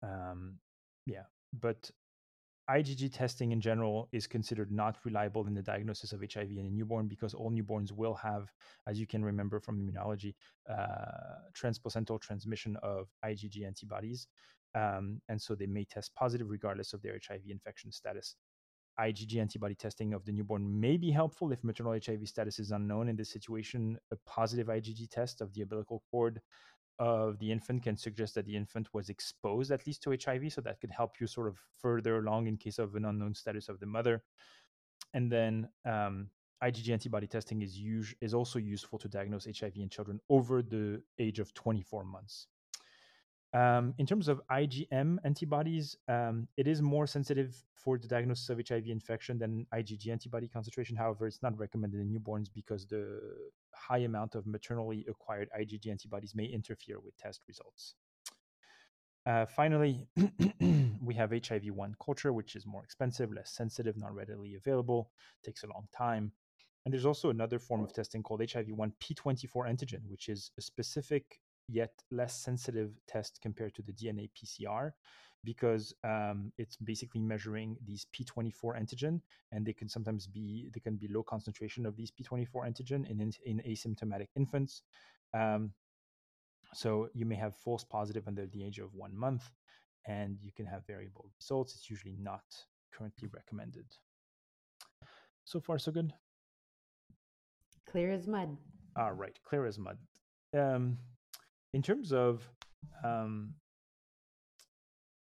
um, 0.03 0.59
yeah, 1.07 1.25
but 1.59 1.91
IgG 2.71 3.11
testing 3.13 3.53
in 3.53 3.61
general 3.61 4.09
is 4.13 4.27
considered 4.27 4.71
not 4.71 4.99
reliable 5.05 5.47
in 5.47 5.55
the 5.55 5.63
diagnosis 5.63 6.13
of 6.13 6.21
HIV 6.21 6.51
in 6.51 6.67
a 6.67 6.71
newborn 6.71 7.09
because 7.09 7.33
all 7.33 7.51
newborns 7.51 7.93
will 7.93 8.15
have, 8.15 8.53
as 8.87 9.01
you 9.01 9.07
can 9.07 9.25
remember 9.25 9.59
from 9.59 9.81
immunology, 9.81 10.35
uh, 10.71 11.41
transplacental 11.55 12.21
transmission 12.21 12.77
of 12.83 13.09
IgG 13.25 13.67
antibodies. 13.67 14.29
Um, 14.75 15.23
and 15.31 15.41
so 15.41 15.55
they 15.55 15.67
may 15.67 15.85
test 15.85 16.15
positive 16.15 16.51
regardless 16.51 16.93
of 16.93 17.01
their 17.01 17.19
HIV 17.27 17.43
infection 17.49 17.91
status. 17.91 18.37
IgG 19.01 19.41
antibody 19.41 19.75
testing 19.75 20.13
of 20.13 20.25
the 20.25 20.33
newborn 20.33 20.81
may 20.81 20.97
be 20.97 21.11
helpful 21.11 21.53
if 21.53 21.63
maternal 21.63 21.99
HIV 22.05 22.29
status 22.29 22.59
is 22.59 22.73
unknown. 22.73 23.09
In 23.09 23.17
this 23.17 23.31
situation, 23.31 23.97
a 24.11 24.17
positive 24.27 24.67
IgG 24.67 25.09
test 25.09 25.41
of 25.41 25.55
the 25.55 25.63
umbilical 25.63 26.03
cord 26.11 26.41
of 26.99 27.39
the 27.39 27.51
infant 27.53 27.83
can 27.83 27.97
suggest 27.97 28.35
that 28.35 28.47
the 28.47 28.57
infant 28.57 28.89
was 28.93 29.09
exposed 29.09 29.71
at 29.71 29.87
least 29.87 30.03
to 30.03 30.11
HIV. 30.11 30.53
So 30.53 30.61
that 30.63 30.81
could 30.81 30.91
help 30.91 31.21
you 31.21 31.27
sort 31.27 31.49
of 31.49 31.59
further 31.81 32.19
along 32.19 32.47
in 32.47 32.57
case 32.57 32.79
of 32.79 32.95
an 32.95 33.05
unknown 33.05 33.35
status 33.35 33.69
of 33.69 33.81
the 33.81 33.87
mother. 33.87 34.23
And 35.15 35.31
then 35.31 35.69
um, 35.85 36.29
IgG 36.63 36.91
antibody 36.91 37.27
testing 37.27 37.63
is, 37.63 37.77
us- 37.77 38.15
is 38.21 38.35
also 38.35 38.59
useful 38.59 38.99
to 38.99 39.09
diagnose 39.09 39.47
HIV 39.47 39.77
in 39.77 39.89
children 39.89 40.21
over 40.29 40.63
the 40.63 41.03
age 41.19 41.39
of 41.39 41.55
24 41.55 42.05
months. 42.05 42.47
Um, 43.55 43.95
in 43.97 44.05
terms 44.05 44.29
of 44.29 44.43
IgM 44.51 45.17
antibodies, 45.25 45.97
um, 46.07 46.47
it 46.59 46.67
is 46.67 46.83
more 46.83 47.07
sensitive 47.07 47.57
for 47.75 47.97
the 47.97 48.07
diagnosis 48.07 48.51
of 48.51 48.61
HIV 48.67 48.89
infection 48.89 49.39
than 49.39 49.67
IgG 49.75 50.09
antibody 50.09 50.49
concentration. 50.49 50.97
However, 50.97 51.27
it's 51.27 51.43
not 51.43 51.59
recommended 51.59 52.01
in 52.01 52.11
newborns 52.11 52.49
because 52.55 52.87
the 52.87 53.21
high 53.75 53.99
amount 53.99 54.35
of 54.35 54.47
maternally 54.47 55.07
acquired 55.09 55.49
IgG 55.59 55.89
antibodies 55.89 56.35
may 56.35 56.45
interfere 56.45 57.01
with 57.01 57.17
test 57.17 57.41
results. 57.49 57.95
Uh, 59.25 59.47
finally, 59.47 60.07
we 61.03 61.15
have 61.15 61.31
HIV 61.31 61.71
1 61.71 61.97
culture, 62.03 62.33
which 62.33 62.55
is 62.55 62.67
more 62.67 62.83
expensive, 62.83 63.33
less 63.33 63.51
sensitive, 63.51 63.97
not 63.97 64.15
readily 64.15 64.55
available, 64.57 65.11
takes 65.43 65.63
a 65.65 65.67
long 65.67 65.87
time. 65.97 66.33
And 66.85 66.93
there's 66.93 67.07
also 67.07 67.31
another 67.31 67.59
form 67.59 67.83
of 67.83 67.93
testing 67.93 68.23
called 68.23 68.41
HIV1 68.41 68.93
P24 69.03 69.69
antigen, 69.69 70.01
which 70.09 70.29
is 70.29 70.51
a 70.59 70.63
specific 70.63 71.41
yet 71.69 71.93
less 72.11 72.35
sensitive 72.35 72.93
test 73.07 73.41
compared 73.43 73.75
to 73.75 73.83
the 73.83 73.93
DNA 73.93 74.31
PCR 74.37 74.93
because 75.45 75.95
um, 76.05 76.53
it's 76.59 76.77
basically 76.77 77.21
measuring 77.21 77.77
these 77.87 78.07
P24 78.15 78.81
antigen, 78.81 79.21
and 79.53 79.65
they 79.65 79.73
can 79.73 79.89
sometimes 79.89 80.27
be 80.27 80.69
they 80.75 80.81
can 80.81 80.97
be 80.97 81.09
low 81.09 81.23
concentration 81.23 81.87
of 81.87 81.97
these 81.97 82.11
P24 82.11 82.67
antigen 82.67 83.09
in 83.09 83.21
in, 83.21 83.33
in 83.45 83.63
asymptomatic 83.67 84.29
infants. 84.37 84.83
Um, 85.35 85.73
so 86.75 87.09
you 87.15 87.25
may 87.25 87.37
have 87.37 87.55
false 87.57 87.85
positive 87.85 88.27
under 88.27 88.47
the 88.47 88.65
age 88.65 88.79
of 88.79 88.95
one 88.95 89.17
month, 89.17 89.51
and 90.07 90.39
you 90.43 90.53
can 90.53 90.67
have 90.67 90.87
variable 90.87 91.31
results. 91.39 91.75
It's 91.75 91.89
usually 91.89 92.17
not 92.21 92.45
currently 92.93 93.29
recommended. 93.33 93.87
So 95.45 95.61
far, 95.61 95.79
so 95.79 95.93
good. 95.93 96.13
Clear 97.91 98.13
as 98.13 98.27
mud. 98.27 98.57
All 98.97 99.13
right, 99.13 99.39
clear 99.49 99.65
as 99.65 99.79
mud. 99.79 99.97
Um, 100.55 100.99
in 101.75 101.83
terms 101.83 102.13
of 102.13 102.49
um, 103.05 103.55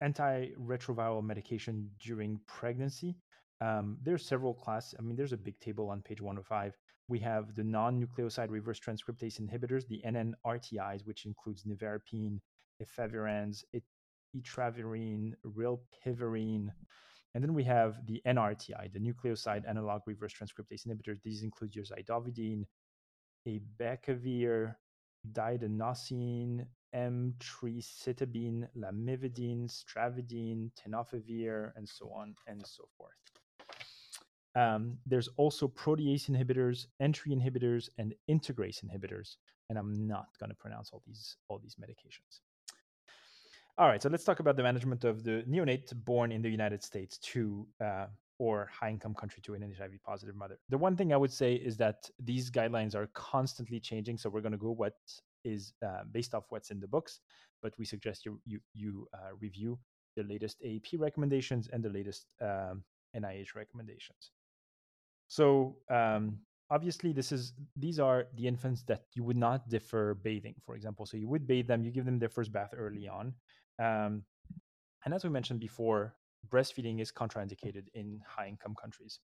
antiretroviral 0.04 1.24
medication 1.24 1.90
during 2.00 2.40
pregnancy, 2.48 3.16
um, 3.62 3.98
there's 4.04 4.25
several 4.25 4.54
classes. 4.54 4.96
I 5.00 5.02
mean, 5.02 5.16
there's 5.16 5.34
a 5.34 5.38
big 5.38 5.60
table 5.60 5.90
on 5.90 6.02
page 6.02 6.22
105. 6.22 6.78
We 7.08 7.20
have 7.20 7.56
the 7.56 7.64
non-nucleoside 7.64 8.50
reverse 8.50 8.80
transcriptase 8.80 9.40
inhibitors, 9.40 9.88
the 9.88 10.02
NNRTIs, 10.06 11.06
which 11.06 11.25
includes 11.25 11.64
nevirapine, 11.64 12.40
efavirenz, 12.84 13.64
etravirine, 14.36 15.34
rilpivirine, 15.46 16.70
and 17.36 17.44
then 17.44 17.54
we 17.54 17.66
have 17.66 18.06
the 18.08 18.22
NRTI, 18.25 18.94
the 18.94 19.00
nucleoside 19.00 19.68
analog 19.68 20.02
reverse 20.06 20.34
transcriptase 20.34 20.88
inhibitors. 20.88 21.22
These 21.22 21.44
include 21.44 21.75
your 21.75 21.84
zidovudine, 21.84 22.64
abacavir, 23.46 24.75
didanosine, 25.32 26.65
emtricitabine, 26.96 28.67
lamivudine, 28.77 29.70
stavudine, 29.70 30.72
tenofovir, 30.74 31.72
and 31.75 31.88
so 31.88 32.12
on 32.15 32.36
and 32.48 32.65
so 32.65 32.86
forth. 32.98 33.13
Um, 34.55 34.98
there's 35.05 35.27
also 35.36 35.67
protease 35.67 36.29
inhibitors, 36.29 36.88
entry 37.01 37.36
inhibitors, 37.36 37.89
and 37.98 38.13
integrase 38.29 38.84
inhibitors, 38.84 39.36
and 39.70 39.77
I'm 39.77 40.08
not 40.08 40.27
going 40.39 40.50
to 40.50 40.55
pronounce 40.55 40.91
all 40.94 41.03
these 41.05 41.36
all 41.50 41.60
these 41.60 41.75
medications. 41.75 42.39
All 43.77 43.89
right, 43.89 44.01
so 44.01 44.08
let's 44.08 44.24
talk 44.24 44.39
about 44.39 44.55
the 44.55 44.63
management 44.63 45.03
of 45.03 45.25
the 45.25 45.44
neonate 45.50 45.94
born 46.05 46.32
in 46.32 46.41
the 46.41 46.50
United 46.50 46.82
States 46.82 47.17
to 47.17 47.67
uh, 47.84 48.05
or 48.38 48.70
high 48.72 48.89
income 48.89 49.13
country 49.13 49.42
to 49.44 49.54
an 49.54 49.62
HIV 49.62 49.92
positive 50.04 50.36
mother. 50.36 50.60
The 50.70 50.77
one 50.77 50.96
thing 50.96 51.13
I 51.13 51.18
would 51.18 51.32
say 51.32 51.56
is 51.56 51.77
that 51.77 52.10
these 52.20 52.51
guidelines 52.51 52.96
are 52.96 53.08
constantly 53.13 53.80
changing, 53.80 54.18
so 54.18 54.30
we're 54.30 54.42
going 54.42 54.51
to 54.51 54.58
go 54.58 54.72
what 54.72 54.96
is 55.44 55.74
uh, 55.86 56.04
based 56.12 56.34
off 56.34 56.46
what's 56.50 56.72
in 56.72 56.80
the 56.80 56.88
books, 56.88 57.22
but 57.62 57.74
we 57.77 57.86
suggest 57.86 58.25
you 58.25 58.39
you, 58.46 58.60
you 58.74 59.08
uh, 59.13 59.36
review 59.39 59.80
the 60.15 60.24
latest 60.24 60.58
AAP 60.65 61.00
recommendations 61.00 61.70
and 61.72 61.84
the 61.84 61.89
latest 61.89 62.25
um, 62.42 62.84
NIH 63.15 63.56
recommendations. 63.56 64.32
So 65.27 65.77
um, 65.89 66.39
obviously, 66.70 67.13
this 67.13 67.32
is 67.32 67.54
these 67.75 68.00
are 68.00 68.27
the 68.36 68.48
infants 68.48 68.84
that 68.84 69.04
you 69.13 69.24
would 69.24 69.38
not 69.38 69.70
defer 69.70 70.13
bathing, 70.13 70.56
for 70.65 70.75
example. 70.75 71.06
So 71.06 71.18
you 71.18 71.27
would 71.30 71.48
bathe 71.48 71.68
them, 71.68 71.84
you 71.84 71.92
give 71.92 72.06
them 72.06 72.20
their 72.20 72.30
first 72.30 72.51
bath 72.51 72.74
early 72.75 73.08
on, 73.08 73.34
um, 73.80 74.24
and 75.06 75.13
as 75.13 75.24
we 75.24 75.30
mentioned 75.30 75.60
before, 75.60 76.15
breastfeeding 76.50 77.02
is 77.02 77.12
contraindicated 77.12 77.88
in 77.94 78.22
high 78.28 78.48
income 78.48 78.75
countries. 78.80 79.20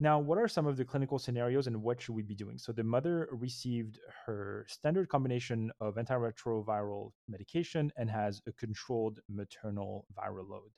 Now, 0.00 0.18
what 0.18 0.38
are 0.38 0.48
some 0.48 0.66
of 0.66 0.76
the 0.76 0.84
clinical 0.84 1.18
scenarios 1.18 1.68
and 1.68 1.80
what 1.80 2.00
should 2.00 2.16
we 2.16 2.22
be 2.22 2.34
doing? 2.34 2.58
So, 2.58 2.72
the 2.72 2.82
mother 2.82 3.28
received 3.30 4.00
her 4.26 4.66
standard 4.68 5.08
combination 5.08 5.70
of 5.80 5.94
antiretroviral 5.94 7.12
medication 7.28 7.92
and 7.96 8.10
has 8.10 8.42
a 8.48 8.52
controlled 8.52 9.20
maternal 9.28 10.06
viral 10.18 10.48
load. 10.48 10.72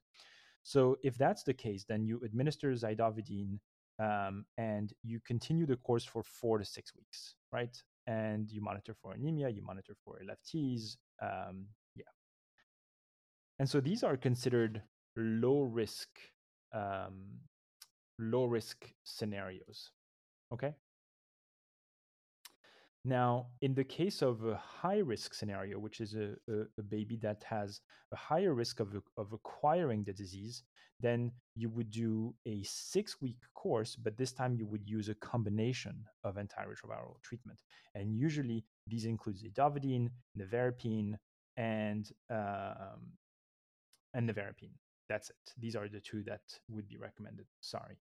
So, 0.62 0.96
if 1.02 1.16
that's 1.16 1.42
the 1.42 1.54
case, 1.54 1.86
then 1.88 2.04
you 2.04 2.20
administer 2.22 2.72
zidovudine 2.72 3.60
um, 3.98 4.44
and 4.58 4.92
you 5.02 5.20
continue 5.26 5.64
the 5.64 5.76
course 5.76 6.04
for 6.04 6.22
four 6.22 6.58
to 6.58 6.64
six 6.64 6.94
weeks, 6.94 7.34
right? 7.50 7.74
And 8.06 8.50
you 8.50 8.60
monitor 8.60 8.94
for 9.00 9.14
anemia, 9.14 9.48
you 9.48 9.62
monitor 9.62 9.96
for 10.04 10.20
LFTs, 10.22 10.96
um, 11.22 11.66
yeah. 11.94 12.04
And 13.58 13.68
so 13.68 13.80
these 13.80 14.02
are 14.02 14.16
considered 14.16 14.82
low 15.16 15.62
risk 15.62 16.08
um, 16.72 17.40
low 18.18 18.44
risk 18.44 18.86
scenarios. 19.04 19.90
Okay. 20.52 20.74
Now, 23.04 23.48
in 23.60 23.74
the 23.74 23.84
case 23.84 24.22
of 24.22 24.44
a 24.44 24.56
high 24.56 24.98
risk 24.98 25.34
scenario, 25.34 25.78
which 25.78 26.00
is 26.00 26.14
a, 26.14 26.34
a, 26.50 26.62
a 26.78 26.82
baby 26.82 27.18
that 27.22 27.42
has 27.44 27.80
a 28.12 28.16
higher 28.16 28.54
risk 28.54 28.80
of, 28.80 28.94
of 29.18 29.32
acquiring 29.32 30.04
the 30.04 30.12
disease, 30.12 30.62
then 31.00 31.30
you 31.54 31.68
would 31.68 31.90
do 31.90 32.34
a 32.46 32.62
six 32.62 33.20
week 33.20 33.36
course, 33.54 33.94
but 33.94 34.16
this 34.16 34.32
time 34.32 34.54
you 34.54 34.64
would 34.66 34.88
use 34.88 35.10
a 35.10 35.14
combination 35.16 36.02
of 36.22 36.36
antiretroviral 36.36 37.20
treatment. 37.22 37.60
And 37.94 38.16
usually 38.16 38.64
these 38.86 39.04
include 39.04 39.36
zidovudine, 39.36 40.08
nevirapine, 40.38 41.16
and, 41.58 42.10
um, 42.30 43.12
and 44.14 44.30
nevirapine. 44.30 44.72
That's 45.08 45.30
it. 45.30 45.36
These 45.58 45.76
are 45.76 45.88
the 45.88 46.00
two 46.00 46.22
that 46.24 46.42
would 46.68 46.88
be 46.88 46.96
recommended. 46.96 47.46
Sorry. 47.60 47.96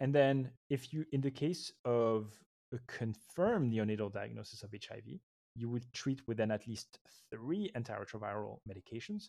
And 0.00 0.14
then, 0.14 0.50
if 0.70 0.92
you, 0.92 1.04
in 1.12 1.20
the 1.20 1.30
case 1.30 1.72
of 1.84 2.32
a 2.72 2.78
confirmed 2.86 3.72
neonatal 3.72 4.12
diagnosis 4.12 4.62
of 4.62 4.70
HIV, 4.72 5.18
you 5.54 5.68
would 5.68 5.84
treat 5.92 6.22
with 6.26 6.38
then 6.38 6.50
at 6.50 6.66
least 6.66 6.98
three 7.30 7.70
antiretroviral 7.76 8.58
medications, 8.68 9.28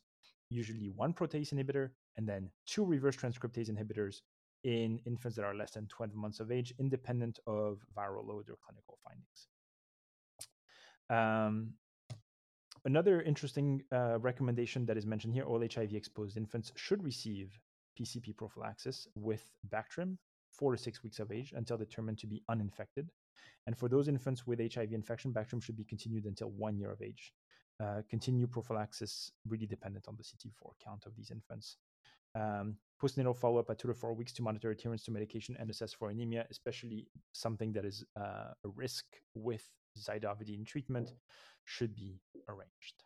usually 0.49 0.89
one 0.89 1.13
protease 1.13 1.53
inhibitor, 1.53 1.89
and 2.17 2.27
then 2.27 2.49
two 2.65 2.85
reverse 2.85 3.15
transcriptase 3.15 3.69
inhibitors 3.69 4.21
in 4.63 4.99
infants 5.05 5.35
that 5.35 5.43
are 5.45 5.55
less 5.55 5.71
than 5.71 5.87
12 5.87 6.15
months 6.15 6.39
of 6.39 6.51
age, 6.51 6.73
independent 6.79 7.39
of 7.47 7.79
viral 7.97 8.25
load 8.25 8.49
or 8.49 8.57
clinical 8.65 8.97
findings. 9.03 9.47
Um, 11.09 11.73
Another 12.85 13.21
interesting 13.21 13.81
uh, 13.93 14.19
recommendation 14.19 14.85
that 14.85 14.97
is 14.97 15.05
mentioned 15.05 15.33
here 15.33 15.45
all 15.45 15.61
HIV 15.61 15.93
exposed 15.93 16.35
infants 16.35 16.71
should 16.75 17.01
receive 17.03 17.57
PCP 17.97 18.35
prophylaxis 18.35 19.07
with 19.15 19.49
Bactrim 19.69 20.17
four 20.49 20.73
to 20.73 20.77
six 20.77 21.01
weeks 21.01 21.19
of 21.19 21.31
age 21.31 21.53
until 21.55 21.77
determined 21.77 22.19
to 22.19 22.27
be 22.27 22.43
uninfected. 22.49 23.09
And 23.67 23.77
for 23.77 23.87
those 23.87 24.07
infants 24.07 24.45
with 24.45 24.59
HIV 24.59 24.91
infection, 24.91 25.33
Bactrim 25.33 25.63
should 25.63 25.77
be 25.77 25.85
continued 25.85 26.25
until 26.25 26.51
one 26.51 26.77
year 26.77 26.91
of 26.91 27.01
age. 27.01 27.33
Uh, 27.81 28.01
continue 28.09 28.47
prophylaxis 28.47 29.31
really 29.47 29.65
dependent 29.65 30.05
on 30.07 30.15
the 30.17 30.23
CD4 30.23 30.73
count 30.83 31.05
of 31.05 31.15
these 31.15 31.31
infants. 31.31 31.77
Um, 32.35 32.77
postnatal 33.01 33.35
follow 33.35 33.59
up 33.59 33.69
at 33.69 33.79
two 33.79 33.87
to 33.87 33.93
four 33.93 34.13
weeks 34.13 34.33
to 34.33 34.43
monitor 34.43 34.71
adherence 34.71 35.03
to 35.05 35.11
medication 35.11 35.55
and 35.59 35.69
assess 35.69 35.93
for 35.93 36.09
anemia, 36.09 36.45
especially 36.51 37.07
something 37.31 37.71
that 37.73 37.85
is 37.85 38.03
uh, 38.19 38.53
a 38.63 38.69
risk 38.75 39.05
with 39.35 39.67
zidovudine 39.99 40.65
treatment 40.65 41.13
should 41.65 41.95
be 41.95 42.19
arranged. 42.47 43.03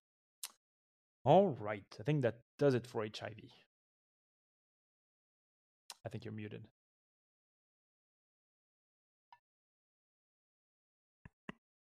All 1.24 1.56
right, 1.60 1.84
I 2.00 2.04
think 2.04 2.22
that 2.22 2.40
does 2.58 2.74
it 2.74 2.88
for 2.88 3.04
HIV. 3.04 3.52
I 6.06 6.10
think 6.10 6.24
you're 6.24 6.34
muted. 6.34 6.66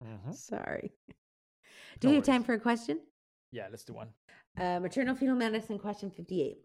Mm-hmm. 0.03 0.31
Sorry. 0.31 0.91
Do 1.99 2.07
no 2.07 2.11
you 2.11 2.15
have 2.15 2.25
time 2.25 2.43
for 2.43 2.53
a 2.53 2.59
question? 2.59 2.99
Yeah, 3.51 3.67
let's 3.69 3.83
do 3.83 3.93
one. 3.93 4.09
Uh, 4.57 4.79
maternal 4.79 5.15
fetal 5.15 5.35
medicine 5.35 5.79
question 5.79 6.09
58. 6.09 6.57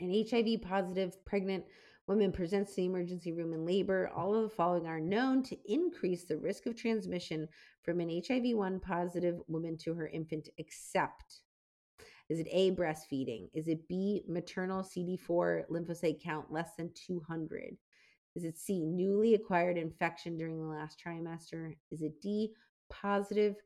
An 0.00 0.24
HIV 0.30 0.62
positive 0.62 1.24
pregnant 1.24 1.64
woman 2.08 2.32
presents 2.32 2.70
to 2.70 2.76
the 2.76 2.86
emergency 2.86 3.32
room 3.32 3.52
in 3.52 3.66
labor. 3.66 4.10
All 4.16 4.34
of 4.34 4.42
the 4.42 4.48
following 4.48 4.86
are 4.86 4.98
known 4.98 5.42
to 5.44 5.56
increase 5.66 6.24
the 6.24 6.38
risk 6.38 6.66
of 6.66 6.74
transmission 6.74 7.46
from 7.82 8.00
an 8.00 8.22
HIV 8.26 8.56
1 8.56 8.80
positive 8.80 9.36
woman 9.46 9.76
to 9.78 9.94
her 9.94 10.08
infant, 10.08 10.48
except 10.56 11.42
is 12.28 12.40
it 12.40 12.48
A, 12.50 12.72
breastfeeding? 12.72 13.48
Is 13.54 13.68
it 13.68 13.88
B, 13.88 14.22
maternal 14.28 14.82
CD4 14.82 15.62
lymphocyte 15.70 16.22
count 16.22 16.52
less 16.52 16.74
than 16.76 16.90
200? 16.94 17.76
Is 18.34 18.44
it 18.44 18.58
C, 18.58 18.84
newly 18.84 19.34
acquired 19.34 19.78
infection 19.78 20.36
during 20.36 20.58
the 20.58 20.66
last 20.66 21.00
trimester? 21.04 21.74
Is 21.90 22.02
it 22.02 22.20
D, 22.20 22.52
positive 22.90 23.56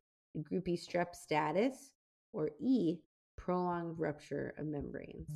group 0.43 0.69
E 0.69 0.77
strep 0.77 1.15
status? 1.15 1.91
Or 2.33 2.51
E, 2.61 2.99
prolonged 3.37 3.99
rupture 3.99 4.55
of 4.57 4.67
membranes? 4.67 5.29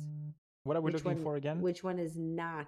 What 0.63 0.77
are 0.77 0.81
we 0.81 0.91
which 0.91 1.03
looking 1.03 1.17
one, 1.17 1.23
for 1.23 1.35
again? 1.35 1.61
Which 1.61 1.83
one 1.83 1.99
is 1.99 2.17
not 2.17 2.67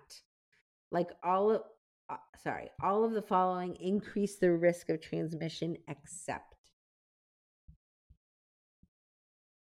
like 0.92 1.10
all 1.24 1.52
of, 1.52 1.62
uh, 2.10 2.18
sorry, 2.44 2.70
all 2.82 3.04
of 3.04 3.12
the 3.14 3.22
following 3.22 3.76
increase 3.76 4.38
the 4.38 4.52
risk 4.52 4.90
of 4.90 5.02
transmission 5.02 5.78
except. 5.88 6.56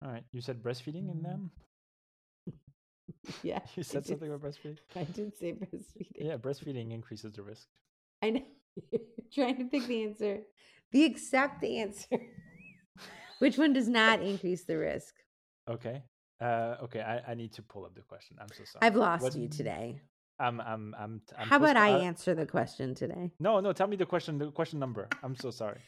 All 0.05 0.11
right. 0.11 0.25
You 0.33 0.41
said 0.41 0.63
breastfeeding 0.63 1.11
in 1.11 1.23
them? 1.23 1.51
yeah. 3.43 3.61
You 3.77 3.83
said 3.83 4.07
something 4.07 4.29
about 4.33 4.43
breastfeeding? 4.43 4.79
I 4.95 5.05
did 5.05 5.37
say 5.37 5.53
breastfeeding. 5.53 6.13
Yeah, 6.17 6.37
breastfeeding 6.37 6.93
increases 6.93 7.33
the 7.33 7.43
risk. 7.43 7.67
I 8.23 8.31
know. 8.31 8.43
trying 9.35 9.57
to 9.59 9.65
pick 9.65 9.87
the 9.87 10.05
answer. 10.05 10.41
The 10.93 11.05
accept 11.05 11.65
answer. 11.65 12.19
Which 13.39 13.59
one 13.59 13.73
does 13.73 13.89
not 13.89 14.23
increase 14.23 14.65
the 14.65 14.79
risk? 14.79 15.15
Okay. 15.69 16.03
Uh, 16.41 16.77
okay. 16.85 17.01
I, 17.01 17.33
I 17.33 17.35
need 17.35 17.53
to 17.55 17.63
pull 17.63 17.85
up 17.85 17.95
the 17.95 18.03
question. 18.03 18.37
I'm 18.41 18.49
so 18.49 18.65
sorry. 18.65 18.81
I've 18.83 18.97
lost 18.97 19.23
What- 19.23 19.37
you 19.37 19.49
today. 19.49 20.01
I'm 20.39 20.61
I'm 20.61 20.95
I'm. 20.99 21.21
I'm 21.39 21.49
How 21.49 21.57
about 21.57 21.77
I 21.77 21.93
uh, 21.93 21.99
answer 22.01 22.35
the 22.35 22.47
question 22.47 22.95
today? 22.95 23.33
No, 23.41 23.61
no. 23.61 23.73
Tell 23.73 23.87
me 23.87 23.97
the 23.97 24.07
question. 24.07 24.39
The 24.39 24.51
question 24.51 24.79
number. 24.79 25.09
I'm 25.23 25.35
so 25.37 25.51
sorry. 25.51 25.79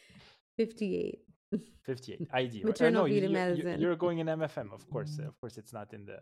58. 0.57 1.19
58 1.85 2.27
ID. 2.33 2.57
right? 2.57 2.65
Maternal 2.65 3.03
no, 3.03 3.07
fetal 3.09 3.15
you- 3.15 3.27
you- 3.27 3.33
medicine. 3.33 3.81
You're 3.81 3.95
going 3.95 4.19
in 4.19 4.27
MFM, 4.27 4.73
of 4.73 4.89
course. 4.89 5.19
Of 5.19 5.39
course, 5.39 5.57
it's 5.57 5.73
not 5.73 5.93
in 5.93 6.05
the. 6.05 6.19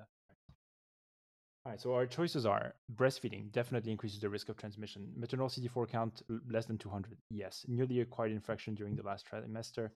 All 1.66 1.72
right. 1.72 1.82
So 1.82 1.94
our 1.94 2.06
choices 2.06 2.46
are 2.46 2.74
breastfeeding 2.96 3.52
definitely 3.52 3.92
increases 3.92 4.20
the 4.20 4.30
risk 4.30 4.50
of 4.50 4.58
transmission. 4.58 5.10
Maternal 5.16 5.48
CD4 5.48 5.90
count 5.90 6.22
less 6.50 6.66
than 6.66 6.78
200. 6.78 7.18
Yes. 7.30 7.66
Newly 7.68 8.02
acquired 8.02 8.32
infection 8.32 8.76
during 8.76 8.96
the 8.96 9.04
last 9.04 9.26
trimester. 9.32 9.90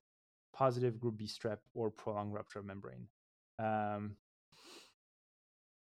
Positive 0.54 0.98
group 1.00 1.16
B 1.16 1.26
strep 1.26 1.58
or 1.74 1.90
prolonged 1.90 2.34
rupture 2.34 2.58
of 2.58 2.66
membrane. 2.66 3.06
Um, 3.58 4.16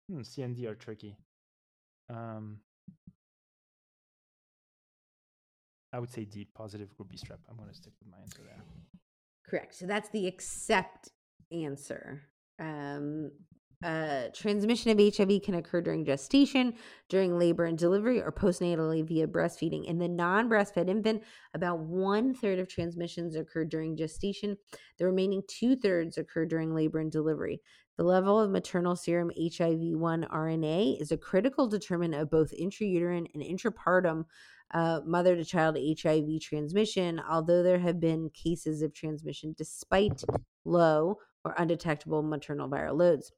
hmm, 0.09 0.19
CND 0.21 0.65
are 0.65 0.75
tricky. 0.75 1.15
Um, 2.09 2.59
I 5.93 5.99
would 5.99 6.09
say 6.09 6.25
D, 6.25 6.47
positive 6.53 6.95
group 6.95 7.09
B 7.09 7.17
strep. 7.17 7.39
I'm 7.49 7.57
going 7.57 7.69
to 7.69 7.75
stick 7.75 7.93
with 7.99 8.11
my 8.11 8.17
answer 8.21 8.41
there. 8.43 8.63
Correct. 9.49 9.73
So 9.75 9.85
that's 9.85 10.09
the 10.09 10.27
accept 10.27 11.09
answer. 11.51 12.23
Um, 12.59 13.31
uh, 13.83 14.23
transmission 14.33 14.91
of 14.91 15.15
HIV 15.15 15.43
can 15.43 15.55
occur 15.55 15.81
during 15.81 16.03
gestation, 16.03 16.73
during 17.09 17.37
labor 17.37 17.65
and 17.65 17.77
delivery, 17.77 18.19
or 18.19 18.31
postnatally 18.31 19.07
via 19.07 19.27
breastfeeding. 19.27 19.85
In 19.85 19.99
the 19.99 20.07
non 20.07 20.49
breastfed 20.49 20.89
infant, 20.89 21.23
about 21.53 21.79
one 21.79 22.33
third 22.33 22.57
of 22.57 22.67
transmissions 22.67 23.35
occur 23.35 23.65
during 23.65 23.95
gestation. 23.95 24.57
The 24.97 25.05
remaining 25.05 25.43
two 25.47 25.75
thirds 25.75 26.17
occur 26.17 26.45
during 26.45 26.73
labor 26.73 26.99
and 26.99 27.11
delivery. 27.11 27.61
The 27.97 28.03
level 28.03 28.39
of 28.39 28.51
maternal 28.51 28.95
serum 28.95 29.31
HIV 29.35 29.79
1 29.79 30.27
RNA 30.31 31.01
is 31.01 31.11
a 31.11 31.17
critical 31.17 31.67
determinant 31.67 32.21
of 32.21 32.29
both 32.29 32.53
intrauterine 32.53 33.25
and 33.33 33.41
intrapartum 33.41 34.25
uh, 34.71 35.01
mother 35.03 35.35
to 35.35 35.43
child 35.43 35.79
HIV 35.79 36.39
transmission, 36.39 37.19
although 37.27 37.63
there 37.63 37.79
have 37.79 37.99
been 37.99 38.29
cases 38.29 38.83
of 38.83 38.93
transmission 38.93 39.55
despite 39.57 40.23
low 40.63 41.17
or 41.43 41.55
undetectable 41.57 42.21
maternal 42.21 42.69
viral 42.69 42.99
loads. 42.99 43.31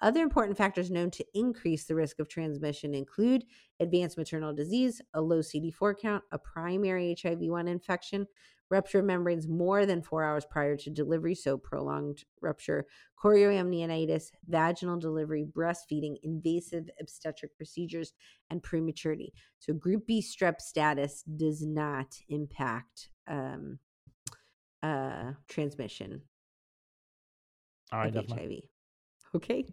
Other 0.00 0.22
important 0.22 0.56
factors 0.56 0.90
known 0.90 1.10
to 1.10 1.24
increase 1.34 1.84
the 1.84 1.94
risk 1.94 2.18
of 2.18 2.28
transmission 2.28 2.94
include 2.94 3.44
advanced 3.80 4.16
maternal 4.16 4.54
disease, 4.54 5.02
a 5.12 5.20
low 5.20 5.40
CD4 5.40 5.94
count, 6.00 6.24
a 6.32 6.38
primary 6.38 7.14
HIV 7.20 7.40
1 7.40 7.68
infection, 7.68 8.26
rupture 8.70 9.00
of 9.00 9.04
membranes 9.04 9.48
more 9.48 9.86
than 9.86 10.02
four 10.02 10.24
hours 10.24 10.44
prior 10.44 10.76
to 10.76 10.90
delivery, 10.90 11.34
so 11.34 11.56
prolonged 11.56 12.24
rupture, 12.40 12.86
chorioamnionitis, 13.22 14.30
vaginal 14.48 14.98
delivery, 14.98 15.44
breastfeeding, 15.44 16.16
invasive 16.22 16.88
obstetric 17.00 17.56
procedures, 17.56 18.12
and 18.50 18.62
prematurity. 18.62 19.32
So, 19.58 19.72
group 19.72 20.06
B 20.06 20.22
strep 20.22 20.60
status 20.60 21.22
does 21.22 21.64
not 21.64 22.16
impact 22.28 23.10
um, 23.28 23.78
uh, 24.82 25.32
transmission 25.48 26.22
All 27.92 28.00
right, 28.00 28.14
of 28.14 28.26
Daphna. 28.26 28.40
HIV. 28.40 28.60
Okay. 29.34 29.64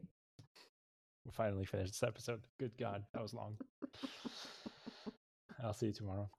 We 1.25 1.32
finally 1.32 1.65
finished 1.65 1.93
this 1.93 2.03
episode. 2.03 2.41
Good 2.60 2.77
God, 2.77 3.03
that 3.13 3.21
was 3.21 3.34
long. 3.34 3.58
I'll 5.63 5.73
see 5.73 5.88
you 5.88 5.93
tomorrow. 5.93 6.29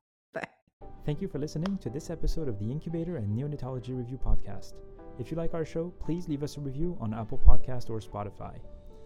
Thank 1.04 1.20
you 1.20 1.28
for 1.28 1.38
listening 1.38 1.76
to 1.82 1.90
this 1.90 2.08
episode 2.08 2.48
of 2.48 2.58
the 2.58 2.64
Incubator 2.64 3.18
and 3.18 3.28
Neonatology 3.28 3.94
Review 3.94 4.18
podcast. 4.24 4.72
If 5.18 5.30
you 5.30 5.36
like 5.36 5.52
our 5.52 5.66
show, 5.66 5.92
please 6.00 6.28
leave 6.28 6.42
us 6.42 6.56
a 6.56 6.62
review 6.62 6.96
on 6.98 7.12
Apple 7.12 7.38
Podcast 7.46 7.90
or 7.90 8.00
Spotify. 8.00 8.58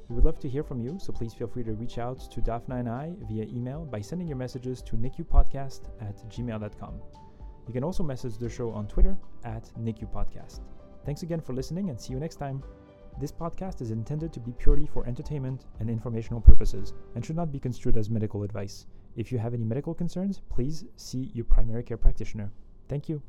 We 0.08 0.14
would 0.14 0.24
love 0.24 0.38
to 0.40 0.48
hear 0.48 0.62
from 0.62 0.80
you, 0.80 1.00
so 1.00 1.12
please 1.12 1.34
feel 1.34 1.48
free 1.48 1.64
to 1.64 1.72
reach 1.72 1.98
out 1.98 2.20
to 2.30 2.40
Daphna 2.40 2.78
and 2.78 2.88
I 2.88 3.14
via 3.28 3.46
email 3.46 3.84
by 3.84 4.00
sending 4.00 4.28
your 4.28 4.37
messages 4.37 4.80
to 4.82 4.96
nicupodcast 4.96 5.88
at 6.00 6.16
gmail.com. 6.30 7.00
You 7.66 7.72
can 7.72 7.82
also 7.82 8.04
message 8.04 8.38
the 8.38 8.48
show 8.48 8.70
on 8.70 8.87
Twitter 8.87 9.18
at 9.42 9.68
nicupodcast. 9.80 10.61
Thanks 11.04 11.24
again 11.24 11.40
for 11.40 11.52
listening 11.52 11.90
and 11.90 12.00
see 12.00 12.12
you 12.12 12.20
next 12.20 12.37
time. 12.37 12.62
This 13.20 13.32
podcast 13.32 13.82
is 13.82 13.90
intended 13.90 14.32
to 14.34 14.40
be 14.40 14.52
purely 14.52 14.87
for 14.87 15.04
entertainment 15.08 15.64
and 15.80 15.90
informational 15.90 16.40
purposes 16.40 16.92
and 17.16 17.26
should 17.26 17.34
not 17.34 17.50
be 17.50 17.58
construed 17.58 17.96
as 17.96 18.08
medical 18.08 18.44
advice. 18.44 18.87
If 19.18 19.33
you 19.33 19.38
have 19.38 19.52
any 19.52 19.64
medical 19.64 19.94
concerns, 19.94 20.40
please 20.48 20.85
see 20.94 21.33
your 21.35 21.44
primary 21.44 21.83
care 21.83 21.96
practitioner. 21.96 22.52
Thank 22.88 23.09
you. 23.09 23.20